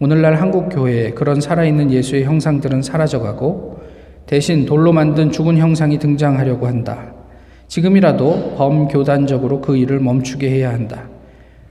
오늘날 0.00 0.36
한국 0.36 0.68
교회에 0.68 1.10
그런 1.10 1.40
살아있는 1.40 1.90
예수의 1.90 2.24
형상들은 2.24 2.82
사라져가고 2.82 3.80
대신 4.26 4.64
돌로 4.64 4.92
만든 4.92 5.32
죽은 5.32 5.58
형상이 5.58 5.98
등장하려고 5.98 6.66
한다. 6.66 7.12
지금이라도 7.66 8.54
범교단적으로 8.56 9.60
그 9.60 9.76
일을 9.76 9.98
멈추게 9.98 10.48
해야 10.50 10.70
한다. 10.70 11.07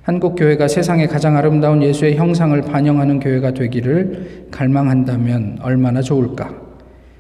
한국 0.07 0.37
교회가 0.37 0.69
세상에 0.69 1.05
가장 1.05 1.35
아름다운 1.35 1.83
예수의 1.83 2.15
형상을 2.15 2.61
반영하는 2.61 3.19
교회가 3.19 3.51
되기를 3.51 4.47
갈망한다면 4.51 5.59
얼마나 5.61 6.01
좋을까? 6.01 6.49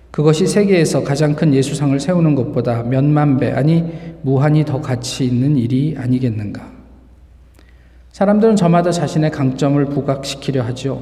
그것이 0.09 0.47
세계에서 0.47 1.03
가장 1.03 1.35
큰 1.35 1.53
예수상을 1.53 1.99
세우는 1.99 2.33
것보다 2.35 2.83
몇만 2.83 3.39
배, 3.39 3.51
아니 3.51 3.83
무한히 4.21 4.63
더 4.63 4.79
가치 4.79 5.25
있는 5.25 5.57
일이 5.57 5.97
아니겠는가? 5.97 6.65
사람들은 8.13 8.55
저마다 8.55 8.89
자신의 8.89 9.31
강점을 9.31 9.83
부각시키려 9.87 10.63
하죠. 10.67 11.01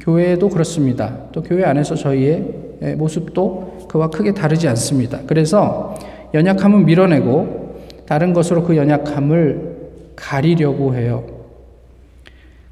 교회도 0.00 0.48
그렇습니다. 0.48 1.18
또 1.30 1.40
교회 1.40 1.62
안에서 1.62 1.94
저희의 1.94 2.96
모습도 2.96 3.86
그와 3.88 4.10
크게 4.10 4.34
다르지 4.34 4.66
않습니다. 4.66 5.20
그래서 5.28 5.94
연약함은 6.34 6.84
밀어내고 6.84 7.76
다른 8.06 8.32
것으로 8.32 8.64
그 8.64 8.76
연약함을 8.76 9.75
가리려고 10.16 10.94
해요. 10.94 11.24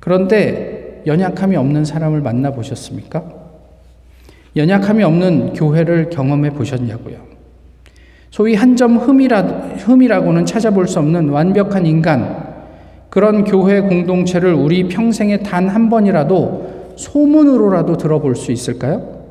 그런데 0.00 1.02
연약함이 1.06 1.56
없는 1.56 1.84
사람을 1.84 2.20
만나 2.20 2.50
보셨습니까? 2.50 3.22
연약함이 4.56 5.02
없는 5.02 5.52
교회를 5.52 6.10
경험해 6.10 6.50
보셨냐고요. 6.50 7.16
소위 8.30 8.54
한 8.54 8.74
점 8.76 8.96
흠이라, 8.96 9.42
흠이라고는 9.78 10.46
찾아볼 10.46 10.88
수 10.88 10.98
없는 10.98 11.28
완벽한 11.28 11.86
인간, 11.86 12.54
그런 13.10 13.44
교회 13.44 13.80
공동체를 13.80 14.52
우리 14.54 14.88
평생에 14.88 15.38
단 15.38 15.68
한 15.68 15.88
번이라도 15.88 16.94
소문으로라도 16.96 17.96
들어볼 17.96 18.34
수 18.34 18.50
있을까요? 18.52 19.22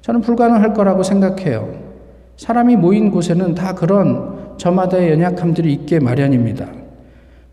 저는 0.00 0.22
불가능할 0.22 0.72
거라고 0.72 1.02
생각해요. 1.02 1.70
사람이 2.36 2.76
모인 2.76 3.10
곳에는 3.10 3.54
다 3.54 3.74
그런 3.74 4.56
저마다의 4.56 5.10
연약함들이 5.12 5.70
있게 5.74 5.98
마련입니다. 6.00 6.66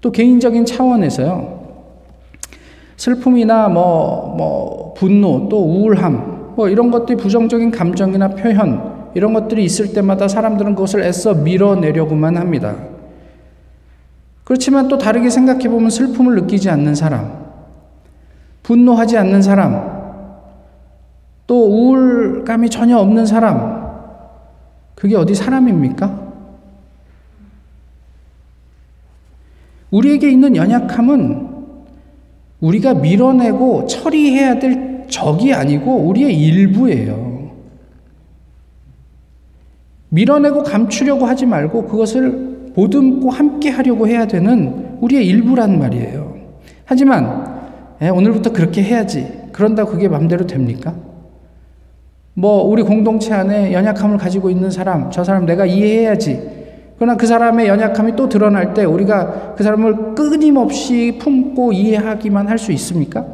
또 0.07 0.11
개인적인 0.13 0.63
차원에서요. 0.63 1.67
슬픔이나 2.95 3.67
뭐, 3.67 4.35
뭐, 4.37 4.93
분노, 4.93 5.49
또 5.49 5.61
우울함, 5.61 6.53
뭐 6.55 6.69
이런 6.69 6.91
것들이 6.91 7.17
부정적인 7.17 7.71
감정이나 7.71 8.29
표현, 8.29 9.09
이런 9.15 9.33
것들이 9.33 9.65
있을 9.65 9.91
때마다 9.91 10.29
사람들은 10.29 10.75
그것을 10.75 11.03
애써 11.03 11.33
밀어내려고만 11.33 12.37
합니다. 12.37 12.77
그렇지만 14.45 14.87
또 14.87 14.97
다르게 14.97 15.29
생각해 15.29 15.67
보면 15.67 15.89
슬픔을 15.89 16.35
느끼지 16.35 16.69
않는 16.69 16.95
사람, 16.95 17.29
분노하지 18.63 19.17
않는 19.17 19.41
사람, 19.41 20.23
또 21.47 21.65
우울감이 21.65 22.69
전혀 22.69 22.97
없는 22.97 23.25
사람, 23.25 23.87
그게 24.95 25.17
어디 25.17 25.35
사람입니까? 25.35 26.26
우리에게 29.91 30.30
있는 30.30 30.56
연약함은 30.56 31.47
우리가 32.60 32.95
밀어내고 32.95 33.86
처리해야 33.86 34.60
될 34.60 35.06
적이 35.08 35.54
아니고 35.54 35.95
우리의 36.08 36.36
일부예요. 36.36 37.52
밀어내고 40.10 40.63
감추려고 40.63 41.26
하지 41.26 41.45
말고 41.45 41.86
그것을 41.86 42.71
보듬고 42.76 43.30
함께 43.30 43.69
하려고 43.69 44.08
해야 44.08 44.28
되는 44.28 44.97
우리의 45.02 45.26
일부란 45.28 45.80
말이에요. 45.80 46.38
하지만 46.86 47.58
에, 48.02 48.10
오늘부터 48.10 48.52
그렇게 48.52 48.84
해야지. 48.84 49.47
그런다고 49.52 49.91
그게 49.91 50.08
맘대로 50.08 50.45
됩니까? 50.45 50.93
뭐 52.34 52.63
우리 52.63 52.84
공동체 52.84 53.34
안에 53.34 53.73
연약함을 53.73 54.17
가지고 54.17 54.52
있는 54.52 54.69
사람, 54.69 55.10
저 55.10 55.23
사람 55.23 55.45
내가 55.45 55.65
이해해야지. 55.65 56.56
그러나 56.97 57.15
그 57.15 57.27
사람의 57.27 57.67
연약함이 57.67 58.15
또 58.15 58.27
드러날 58.27 58.73
때 58.73 58.83
우리가 58.83 59.53
그 59.55 59.63
사람을 59.63 60.15
끊임없이 60.15 61.17
품고 61.21 61.73
이해하기만 61.73 62.47
할 62.47 62.57
수 62.57 62.71
있습니까? 62.71 63.25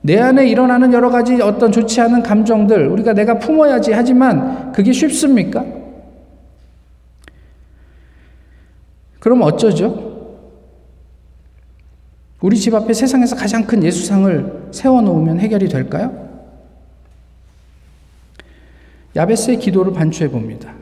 내 0.00 0.18
안에 0.18 0.48
일어나는 0.48 0.92
여러 0.92 1.10
가지 1.10 1.40
어떤 1.40 1.70
좋지 1.72 2.00
않은 2.00 2.22
감정들 2.22 2.88
우리가 2.88 3.12
내가 3.12 3.38
품어야지 3.38 3.92
하지만 3.92 4.72
그게 4.72 4.92
쉽습니까? 4.92 5.64
그럼 9.20 9.42
어쩌죠? 9.42 10.08
우리 12.40 12.56
집 12.56 12.74
앞에 12.74 12.92
세상에서 12.92 13.34
가장 13.34 13.64
큰 13.64 13.82
예수상을 13.82 14.68
세워놓으면 14.70 15.40
해결이 15.40 15.68
될까요? 15.68 16.28
야베스의 19.16 19.58
기도를 19.58 19.92
반추해 19.92 20.30
봅니다. 20.30 20.72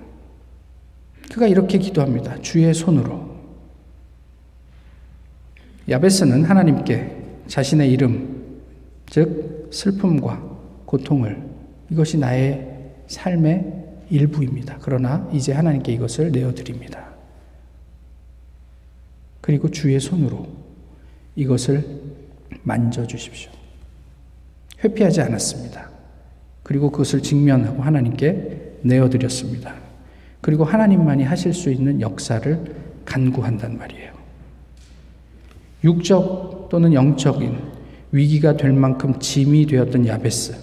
그가 1.36 1.46
이렇게 1.46 1.76
기도합니다. 1.76 2.40
주의 2.40 2.72
손으로. 2.72 3.36
야베스는 5.86 6.44
하나님께 6.44 7.14
자신의 7.46 7.92
이름, 7.92 8.62
즉 9.04 9.68
슬픔과 9.70 10.42
고통을 10.86 11.46
이것이 11.90 12.16
나의 12.16 12.66
삶의 13.08 14.06
일부입니다. 14.08 14.78
그러나 14.80 15.28
이제 15.30 15.52
하나님께 15.52 15.92
이것을 15.92 16.32
내어드립니다. 16.32 17.06
그리고 19.42 19.70
주의 19.70 20.00
손으로 20.00 20.48
이것을 21.34 22.00
만져주십시오. 22.62 23.50
회피하지 24.82 25.20
않았습니다. 25.20 25.90
그리고 26.62 26.90
그것을 26.90 27.22
직면하고 27.22 27.82
하나님께 27.82 28.78
내어드렸습니다. 28.80 29.85
그리고 30.46 30.62
하나님만이 30.62 31.24
하실 31.24 31.52
수 31.52 31.72
있는 31.72 32.00
역사를 32.00 32.64
간구한단 33.04 33.78
말이에요. 33.78 34.12
육적 35.82 36.68
또는 36.70 36.92
영적인 36.92 37.58
위기가 38.12 38.56
될 38.56 38.72
만큼 38.72 39.18
짐이 39.18 39.66
되었던 39.66 40.06
야베스. 40.06 40.54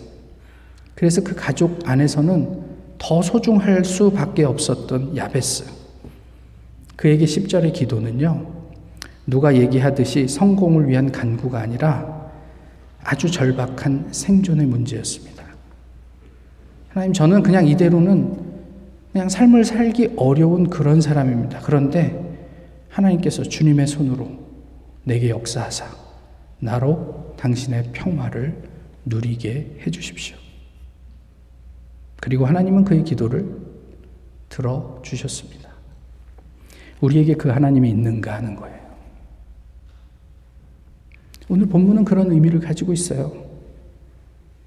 그래서 0.96 1.22
그 1.22 1.36
가족 1.36 1.82
안에서는 1.84 2.62
더 2.98 3.22
소중할 3.22 3.84
수밖에 3.84 4.46
없었던 4.46 5.18
야베스. 5.18 5.66
그에게 6.96 7.26
10절의 7.26 7.74
기도는요, 7.74 8.48
누가 9.28 9.54
얘기하듯이 9.54 10.30
성공을 10.30 10.88
위한 10.88 11.12
간구가 11.12 11.60
아니라 11.60 12.32
아주 13.04 13.30
절박한 13.30 14.08
생존의 14.14 14.66
문제였습니다. 14.66 15.44
하나님, 16.88 17.12
저는 17.12 17.44
그냥 17.44 17.68
이대로는 17.68 18.53
그냥 19.14 19.30
삶을 19.30 19.64
살기 19.64 20.16
어려운 20.18 20.70
그런 20.72 21.00
사람입니다. 21.00 21.60
그런데 21.60 22.20
하나님께서 22.90 23.44
주님의 23.44 23.86
손으로 23.86 24.28
내게 25.04 25.30
역사하사 25.30 25.86
나로 26.60 27.36
당신의 27.38 27.92
평화를 27.94 28.64
누리게 29.06 29.82
해 29.82 29.92
주십시오. 29.92 30.36
그리고 32.20 32.48
하나님은 32.48 32.86
그의 32.86 33.04
기도를 33.04 33.56
들어 34.50 35.00
주셨습니다. 35.04 35.70
우리에게 37.02 37.36
그 37.36 37.50
하나님이 37.50 37.90
있는가 37.90 38.34
하는 38.34 38.56
거예요. 38.56 38.80
오늘 41.50 41.68
본문은 41.68 42.04
그런 42.04 42.32
의미를 42.32 42.60
가지고 42.60 42.94
있어요. 42.94 43.32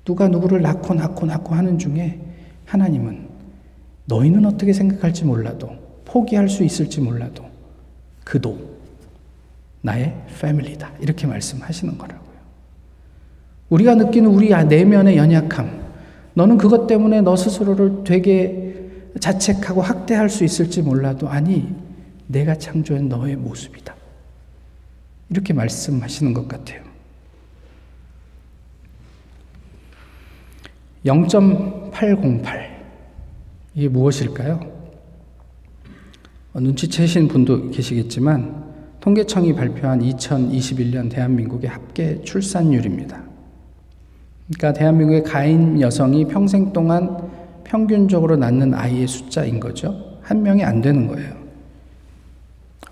누가 0.05 0.29
누구를 0.29 0.63
낳고 0.63 0.95
낳고 0.95 1.27
낳고 1.27 1.55
하는 1.55 1.79
중에 1.79 2.21
하나님은 2.67 3.26
너희는 4.07 4.47
어떻게 4.47 4.73
생각할지 4.73 5.25
몰라도 5.25 5.71
포기할 6.05 6.49
수 6.49 6.65
있을지 6.65 7.01
몰라도 7.01 7.45
그도 8.25 8.77
나의 9.83 10.15
패밀리다. 10.41 10.93
이렇게 11.01 11.27
말씀하시는 11.27 11.97
거라고요. 11.97 12.27
우리가 13.69 13.95
느끼는 13.95 14.31
우리 14.31 14.49
내면의 14.49 15.17
연약함, 15.17 15.87
너는 16.35 16.59
그것 16.59 16.87
때문에 16.87 17.21
너 17.23 17.37
스스로를 17.37 18.05
되게 18.05 18.75
자책하고 19.21 19.83
학대할 19.83 20.29
수 20.29 20.45
있을지 20.45 20.83
몰라도 20.83 21.29
아니, 21.29 21.75
내가 22.27 22.57
창조한 22.57 23.09
너의 23.09 23.37
모습이다. 23.37 23.95
이렇게 25.31 25.53
말씀하시는 25.53 26.35
것 26.35 26.49
같아요. 26.49 26.83
0.808 31.05 32.76
이게 33.77 33.89
무엇일까요? 33.89 34.59
어, 36.55 36.61
눈치채신 36.61 37.29
분도 37.29 37.71
계시겠지만 37.71 38.65
통계청이 39.01 39.53
발표한 39.55 40.01
2021년 40.01 41.11
대한민국의 41.11 41.69
합계 41.69 42.21
출산율입니다. 42.23 43.23
그러니까 44.47 44.73
대한민국의 44.73 45.23
가인 45.25 45.79
여성이 45.83 46.25
평생 46.27 46.73
동안 46.73 47.19
평균적으로 47.65 48.37
낳는 48.37 48.73
아이의 48.73 49.07
숫자인 49.07 49.61
거죠. 49.61 50.19
한 50.23 50.43
명이 50.43 50.65
안 50.65 50.81
되는 50.81 51.07
거예요. 51.07 51.35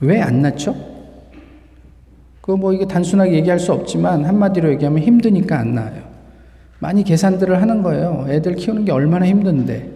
왜 0.01 0.21
안 0.21 0.43
낳죠? 0.43 0.77
그뭐 2.43 2.75
이게 2.75 2.85
단순하게 2.85 3.33
얘기할 3.37 3.59
수 3.59 3.73
없지만 3.73 4.27
한마디로 4.27 4.71
얘기하면 4.73 5.03
힘드니까 5.03 5.59
안 5.59 5.75
낳아요. 5.75 6.03
많이 6.79 7.03
계산들을 7.03 7.63
하는 7.63 7.83
거예요. 7.83 8.27
애들 8.29 8.57
키우는 8.57 8.85
게 8.85 8.93
얼마나 8.93 9.25
힘든데. 9.25 9.94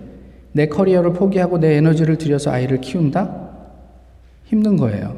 내 0.58 0.66
커리어를 0.66 1.12
포기하고 1.12 1.58
내 1.60 1.76
에너지를 1.76 2.18
들여서 2.18 2.50
아이를 2.50 2.80
키운다? 2.80 3.48
힘든 4.44 4.76
거예요. 4.76 5.14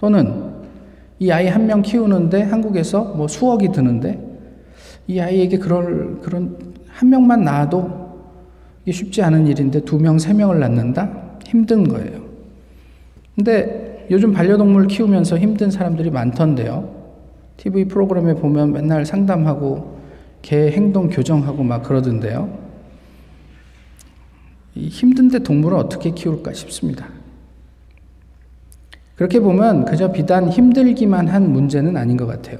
또는 0.00 0.50
이 1.20 1.30
아이 1.30 1.46
한 1.46 1.66
명 1.66 1.80
키우는데 1.80 2.42
한국에서 2.42 3.04
뭐 3.04 3.28
수억이 3.28 3.70
드는데 3.70 4.18
이 5.06 5.20
아이에게 5.20 5.58
그럴, 5.58 6.18
그런 6.20 6.56
한 6.88 7.08
명만 7.08 7.44
낳아도 7.44 7.88
이게 8.82 8.90
쉽지 8.90 9.22
않은 9.22 9.46
일인데 9.46 9.82
두 9.82 9.96
명, 9.96 10.18
세 10.18 10.34
명을 10.34 10.58
낳는다? 10.58 11.08
힘든 11.46 11.86
거예요. 11.86 12.24
근데 13.36 14.08
요즘 14.10 14.32
반려동물 14.32 14.88
키우면서 14.88 15.38
힘든 15.38 15.70
사람들이 15.70 16.10
많던데요. 16.10 16.90
TV 17.58 17.84
프로그램에 17.84 18.34
보면 18.34 18.72
맨날 18.72 19.06
상담하고 19.06 19.98
개 20.42 20.72
행동 20.72 21.08
교정하고 21.08 21.62
막 21.62 21.84
그러던데요. 21.84 22.63
힘든데 24.76 25.40
동물을 25.40 25.76
어떻게 25.78 26.10
키울까 26.10 26.52
싶습니다. 26.52 27.06
그렇게 29.16 29.38
보면 29.38 29.84
그저 29.84 30.10
비단 30.10 30.48
힘들기만 30.48 31.28
한 31.28 31.52
문제는 31.52 31.96
아닌 31.96 32.16
것 32.16 32.26
같아요. 32.26 32.58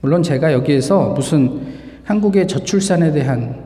물론 0.00 0.22
제가 0.22 0.52
여기에서 0.52 1.10
무슨 1.10 1.60
한국의 2.04 2.48
저출산에 2.48 3.12
대한 3.12 3.62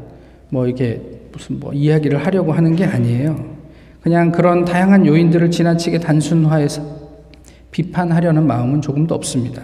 뭐 0.49 0.67
이게 0.67 1.01
무슨 1.33 1.61
뭐 1.61 1.73
이야기를 1.73 2.25
하려고 2.27 2.53
하는 2.53 2.75
게 2.75 2.85
아니에요. 2.85 3.61
그냥 4.01 4.33
그런 4.33 4.65
다양한 4.65 5.07
요인들을 5.07 5.51
지나치게 5.51 6.01
단순화해서 6.01 6.83
비판하려는 7.71 8.47
마음은 8.47 8.81
조금도 8.81 9.15
없습니다. 9.15 9.63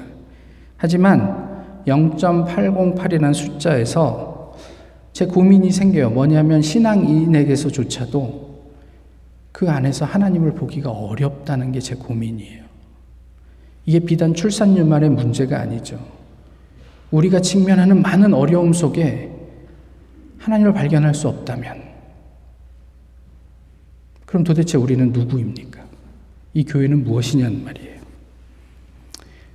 하지만 0.77 1.83
0.808이라는 1.87 3.35
숫자에서 3.35 4.26
제 5.17 5.25
고민이 5.25 5.73
생겨요. 5.73 6.11
뭐냐면 6.11 6.61
신앙인에게서조차도 6.61 8.65
그 9.51 9.71
안에서 9.71 10.05
하나님을 10.05 10.53
보기가 10.53 10.91
어렵다는 10.91 11.73
게 11.73 11.81
제 11.81 11.95
고민이에요. 11.95 12.65
이게 13.87 14.01
비단 14.01 14.35
출산율만의 14.35 15.09
문제가 15.09 15.59
아니죠. 15.59 15.99
우리가 17.11 17.41
직면하는 17.41 18.03
많은 18.03 18.35
어려움 18.35 18.75
속에 18.75 19.33
하나님을 20.37 20.75
발견할 20.75 21.15
수 21.15 21.29
없다면, 21.29 21.83
그럼 24.27 24.45
도대체 24.45 24.77
우리는 24.77 25.13
누구입니까? 25.13 25.83
이 26.53 26.63
교회는 26.63 27.05
무엇이냐는 27.05 27.65
말이에요. 27.65 28.01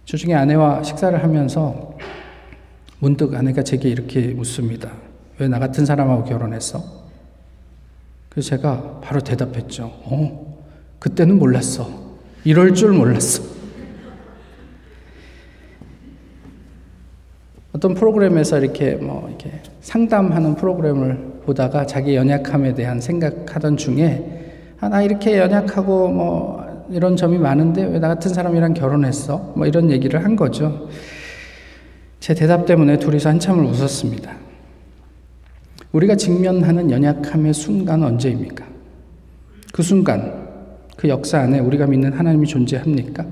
주중에 0.05 0.33
아내와 0.33 0.81
식사를 0.81 1.21
하면서 1.21 1.95
문득 2.97 3.35
아내가 3.35 3.63
제게 3.63 3.89
이렇게 3.89 4.29
묻습니다. 4.29 5.10
왜 5.41 5.47
나 5.47 5.57
같은 5.57 5.85
사람하고 5.87 6.23
결혼했어? 6.23 6.83
그래서 8.29 8.49
제가 8.49 8.99
바로 9.03 9.19
대답했죠. 9.21 9.85
어, 9.85 10.57
그때는 10.99 11.39
몰랐어. 11.39 11.89
이럴 12.43 12.75
줄 12.75 12.91
몰랐어. 12.93 13.41
어떤 17.73 17.95
프로그램에서 17.95 18.59
이렇게 18.59 18.93
뭐 18.95 19.27
이렇게 19.29 19.51
상담하는 19.81 20.55
프로그램을 20.55 21.39
보다가 21.45 21.87
자기 21.87 22.15
연약함에 22.15 22.75
대한 22.75 23.01
생각하던 23.01 23.77
중에 23.77 24.75
아, 24.79 24.89
나 24.89 25.01
이렇게 25.01 25.37
연약하고 25.39 26.09
뭐 26.09 26.85
이런 26.91 27.15
점이 27.15 27.39
많은데 27.39 27.83
왜 27.85 27.99
나 27.99 28.09
같은 28.09 28.31
사람이랑 28.33 28.75
결혼했어? 28.75 29.53
뭐 29.55 29.65
이런 29.65 29.89
얘기를 29.89 30.23
한 30.23 30.35
거죠. 30.35 30.87
제 32.19 32.35
대답 32.35 32.67
때문에 32.67 32.99
둘이서 32.99 33.29
한참을 33.29 33.63
웃었습니다. 33.65 34.31
우리가 35.91 36.15
직면하는 36.15 36.89
연약함의 36.89 37.53
순간은 37.53 38.07
언제입니까? 38.07 38.65
그 39.73 39.83
순간, 39.83 40.47
그 40.95 41.09
역사 41.09 41.39
안에 41.39 41.59
우리가 41.59 41.87
믿는 41.87 42.13
하나님이 42.13 42.47
존재합니까? 42.47 43.25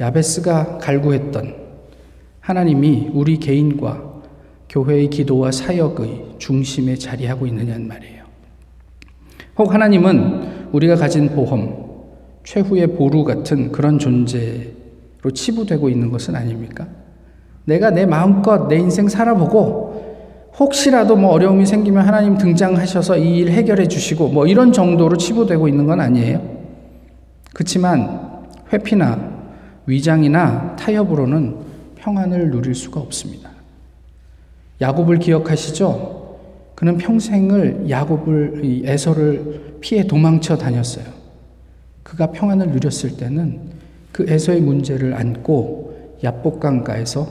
야베스가 0.00 0.78
갈구했던 0.78 1.56
하나님이 2.40 3.10
우리 3.12 3.38
개인과 3.38 4.22
교회의 4.68 5.10
기도와 5.10 5.50
사역의 5.50 6.36
중심에 6.38 6.94
자리하고 6.94 7.46
있느냐는 7.46 7.86
말이에요. 7.86 8.24
혹 9.58 9.74
하나님은 9.74 10.70
우리가 10.72 10.94
가진 10.94 11.28
보험, 11.30 11.90
최후의 12.44 12.94
보루 12.94 13.24
같은 13.24 13.72
그런 13.72 13.98
존재로 13.98 15.30
치부되고 15.34 15.90
있는 15.90 16.10
것은 16.10 16.34
아닙니까? 16.34 16.88
내가 17.66 17.90
내 17.90 18.06
마음껏 18.06 18.68
내 18.68 18.76
인생 18.76 19.08
살아보고 19.08 20.09
혹시라도 20.58 21.16
뭐 21.16 21.30
어려움이 21.32 21.64
생기면 21.66 22.06
하나님 22.06 22.36
등장하셔서 22.36 23.16
이 23.16 23.38
일 23.40 23.50
해결해 23.50 23.88
주시고 23.88 24.28
뭐 24.28 24.46
이런 24.46 24.72
정도로 24.72 25.16
치부되고 25.16 25.68
있는 25.68 25.86
건 25.86 26.00
아니에요. 26.00 26.42
그렇지만 27.54 28.46
회피나 28.72 29.30
위장이나 29.86 30.76
타협으로는 30.76 31.56
평안을 31.96 32.50
누릴 32.50 32.74
수가 32.74 33.00
없습니다. 33.00 33.50
야곱을 34.80 35.18
기억하시죠? 35.18 36.38
그는 36.74 36.96
평생을 36.98 37.86
야곱을 37.90 38.82
에서를 38.84 39.76
피해 39.80 40.06
도망쳐 40.06 40.56
다녔어요. 40.56 41.04
그가 42.02 42.32
평안을 42.32 42.68
누렸을 42.70 43.16
때는 43.16 43.60
그 44.12 44.26
에서의 44.28 44.60
문제를 44.62 45.14
안고 45.14 46.16
야복강가에서 46.24 47.26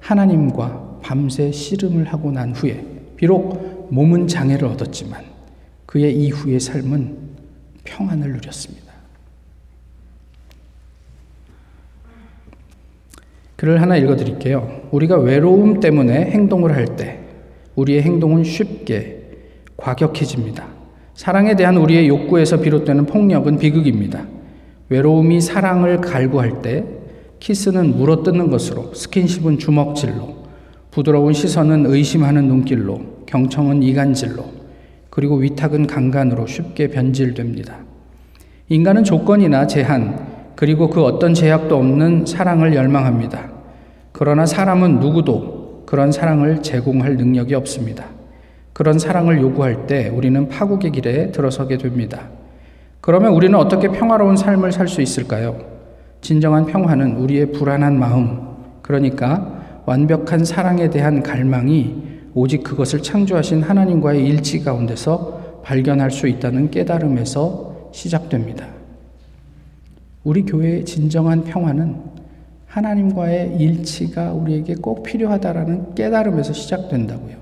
하나님과 0.00 0.89
밤새 1.00 1.50
씨름을 1.52 2.06
하고 2.06 2.30
난 2.30 2.52
후에 2.52 2.84
비록 3.16 3.88
몸은 3.90 4.28
장애를 4.28 4.66
얻었지만 4.68 5.24
그의 5.86 6.16
이후의 6.16 6.60
삶은 6.60 7.16
평안을 7.84 8.32
누렸습니다. 8.32 8.90
글을 13.56 13.82
하나 13.82 13.96
읽어 13.96 14.16
드릴게요. 14.16 14.88
우리가 14.90 15.18
외로움 15.18 15.80
때문에 15.80 16.30
행동을 16.30 16.74
할 16.74 16.96
때 16.96 17.18
우리의 17.76 18.02
행동은 18.02 18.44
쉽게 18.44 19.22
과격해집니다. 19.76 20.66
사랑에 21.14 21.54
대한 21.56 21.76
우리의 21.76 22.08
욕구에서 22.08 22.58
비롯되는 22.60 23.06
폭력은 23.06 23.58
비극입니다. 23.58 24.26
외로움이 24.88 25.40
사랑을 25.40 26.00
갈구할 26.00 26.62
때 26.62 26.84
키스는 27.38 27.96
물어뜯는 27.96 28.50
것으로, 28.50 28.92
스킨십은 28.94 29.58
주먹질로, 29.58 30.39
부드러운 30.90 31.32
시선은 31.32 31.86
의심하는 31.86 32.48
눈길로, 32.48 33.00
경청은 33.26 33.82
이간질로, 33.82 34.44
그리고 35.08 35.36
위탁은 35.36 35.86
강간으로 35.86 36.46
쉽게 36.46 36.88
변질됩니다. 36.88 37.76
인간은 38.68 39.04
조건이나 39.04 39.66
제한, 39.66 40.26
그리고 40.56 40.90
그 40.90 41.04
어떤 41.04 41.32
제약도 41.32 41.76
없는 41.76 42.26
사랑을 42.26 42.74
열망합니다. 42.74 43.50
그러나 44.12 44.46
사람은 44.46 45.00
누구도 45.00 45.84
그런 45.86 46.12
사랑을 46.12 46.62
제공할 46.62 47.16
능력이 47.16 47.54
없습니다. 47.54 48.04
그런 48.72 48.98
사랑을 48.98 49.40
요구할 49.40 49.86
때 49.86 50.08
우리는 50.08 50.48
파국의 50.48 50.92
길에 50.92 51.30
들어서게 51.32 51.78
됩니다. 51.78 52.28
그러면 53.00 53.32
우리는 53.32 53.58
어떻게 53.58 53.88
평화로운 53.88 54.36
삶을 54.36 54.72
살 54.72 54.88
수 54.88 55.00
있을까요? 55.00 55.58
진정한 56.20 56.66
평화는 56.66 57.16
우리의 57.16 57.52
불안한 57.52 57.98
마음, 57.98 58.40
그러니까 58.82 59.59
완벽한 59.90 60.44
사랑에 60.44 60.88
대한 60.88 61.20
갈망이 61.20 61.96
오직 62.32 62.62
그것을 62.62 63.02
창조하신 63.02 63.64
하나님과의 63.64 64.24
일치 64.24 64.60
가운데서 64.60 65.62
발견할 65.64 66.12
수 66.12 66.28
있다는 66.28 66.70
깨달음에서 66.70 67.90
시작됩니다. 67.90 68.68
우리 70.22 70.42
교회의 70.42 70.84
진정한 70.84 71.42
평화는 71.42 71.96
하나님과의 72.66 73.56
일치가 73.56 74.32
우리에게 74.32 74.76
꼭 74.76 75.02
필요하다라는 75.02 75.96
깨달음에서 75.96 76.52
시작된다고요. 76.52 77.34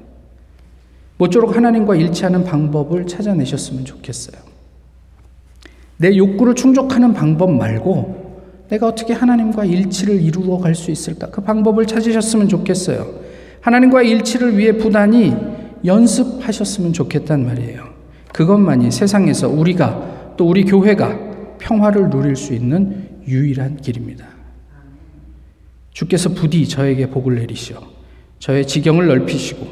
모쪼록 1.19 1.55
하나님과 1.55 1.97
일치하는 1.97 2.45
방법을 2.45 3.07
찾아내셨으면 3.07 3.85
좋겠어요. 3.85 4.41
내 5.99 6.17
욕구를 6.17 6.55
충족하는 6.55 7.13
방법 7.13 7.51
말고 7.51 8.18
내가 8.69 8.87
어떻게 8.87 9.13
하나님과 9.15 9.65
일치를 9.65 10.21
이루어 10.21 10.59
갈 10.59 10.75
수 10.75 10.91
있을까? 10.91 11.29
그 11.31 11.41
방법을 11.41 11.87
찾으셨으면 11.87 12.49
좋겠어요. 12.49 13.07
하나님과 13.61 14.03
일치를 14.03 14.57
위해 14.57 14.73
부단히 14.73 15.35
연습하셨으면 15.85 16.93
좋겠단 16.93 17.45
말이에요. 17.47 17.89
그것만이 18.33 18.91
세상에서 18.91 19.49
우리가 19.49 20.35
또 20.37 20.49
우리 20.49 20.65
교회가 20.65 21.57
평화를 21.59 22.11
누릴 22.11 22.37
수 22.37 22.53
있는 22.55 23.09
유일한 23.27 23.77
길입니다. 23.77 24.27
주께서 25.93 26.29
부디 26.29 26.69
저에게 26.69 27.11
복을 27.11 27.35
내리시어 27.37 27.81
저의 28.39 28.67
지경을 28.67 29.07
넓히시고 29.07 29.67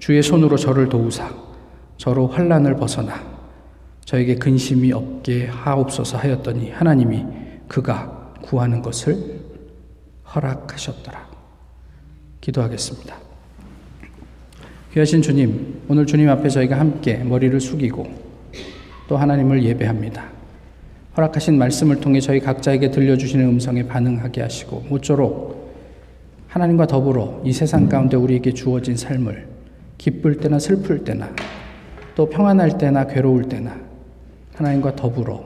주의 0.00 0.20
손으로 0.22 0.56
저를 0.56 0.88
도우사 0.88 1.30
저로 1.96 2.26
환란을 2.26 2.74
벗어나 2.76 3.14
저에게 4.04 4.34
근심이 4.36 4.92
없게 4.92 5.46
하옵소서 5.46 6.18
하였더니 6.18 6.70
하나님이 6.70 7.24
그가 7.68 8.17
구하는 8.48 8.80
것을 8.80 9.40
허락하셨더라. 10.34 11.28
기도하겠습니다. 12.40 13.14
귀하신 14.94 15.20
주님, 15.20 15.82
오늘 15.86 16.06
주님 16.06 16.30
앞에 16.30 16.48
저희가 16.48 16.80
함께 16.80 17.18
머리를 17.18 17.60
숙이고 17.60 18.06
또 19.06 19.18
하나님을 19.18 19.62
예배합니다. 19.64 20.24
허락하신 21.14 21.58
말씀을 21.58 22.00
통해 22.00 22.20
저희 22.20 22.40
각자에게 22.40 22.90
들려주시는 22.90 23.44
음성에 23.44 23.86
반응하게 23.86 24.40
하시고 24.40 24.86
모쪼록 24.88 25.74
하나님과 26.48 26.86
더불어 26.86 27.42
이 27.44 27.52
세상 27.52 27.86
가운데 27.86 28.16
우리에게 28.16 28.54
주어진 28.54 28.96
삶을 28.96 29.46
기쁠 29.98 30.38
때나 30.38 30.58
슬플 30.58 31.04
때나 31.04 31.34
또 32.14 32.30
평안할 32.30 32.78
때나 32.78 33.06
괴로울 33.08 33.48
때나 33.50 33.78
하나님과 34.54 34.96
더불어 34.96 35.44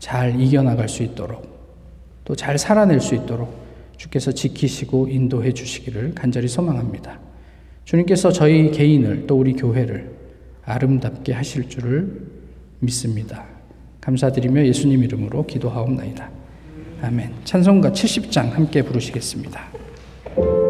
잘 0.00 0.40
이겨나갈 0.40 0.88
수 0.88 1.04
있도록 1.04 1.55
또 2.26 2.34
잘 2.34 2.58
살아낼 2.58 3.00
수 3.00 3.14
있도록 3.14 3.54
주께서 3.96 4.32
지키시고 4.32 5.08
인도해 5.08 5.52
주시기를 5.52 6.14
간절히 6.14 6.48
소망합니다. 6.48 7.18
주님께서 7.84 8.32
저희 8.32 8.70
개인을 8.72 9.26
또 9.26 9.38
우리 9.38 9.54
교회를 9.54 10.10
아름답게 10.64 11.32
하실 11.32 11.68
줄을 11.68 12.20
믿습니다. 12.80 13.46
감사드리며 14.00 14.66
예수님 14.66 15.02
이름으로 15.04 15.46
기도하옵나이다. 15.46 16.30
아멘. 17.02 17.32
찬송가 17.44 17.92
70장 17.92 18.50
함께 18.50 18.82
부르시겠습니다. 18.82 20.65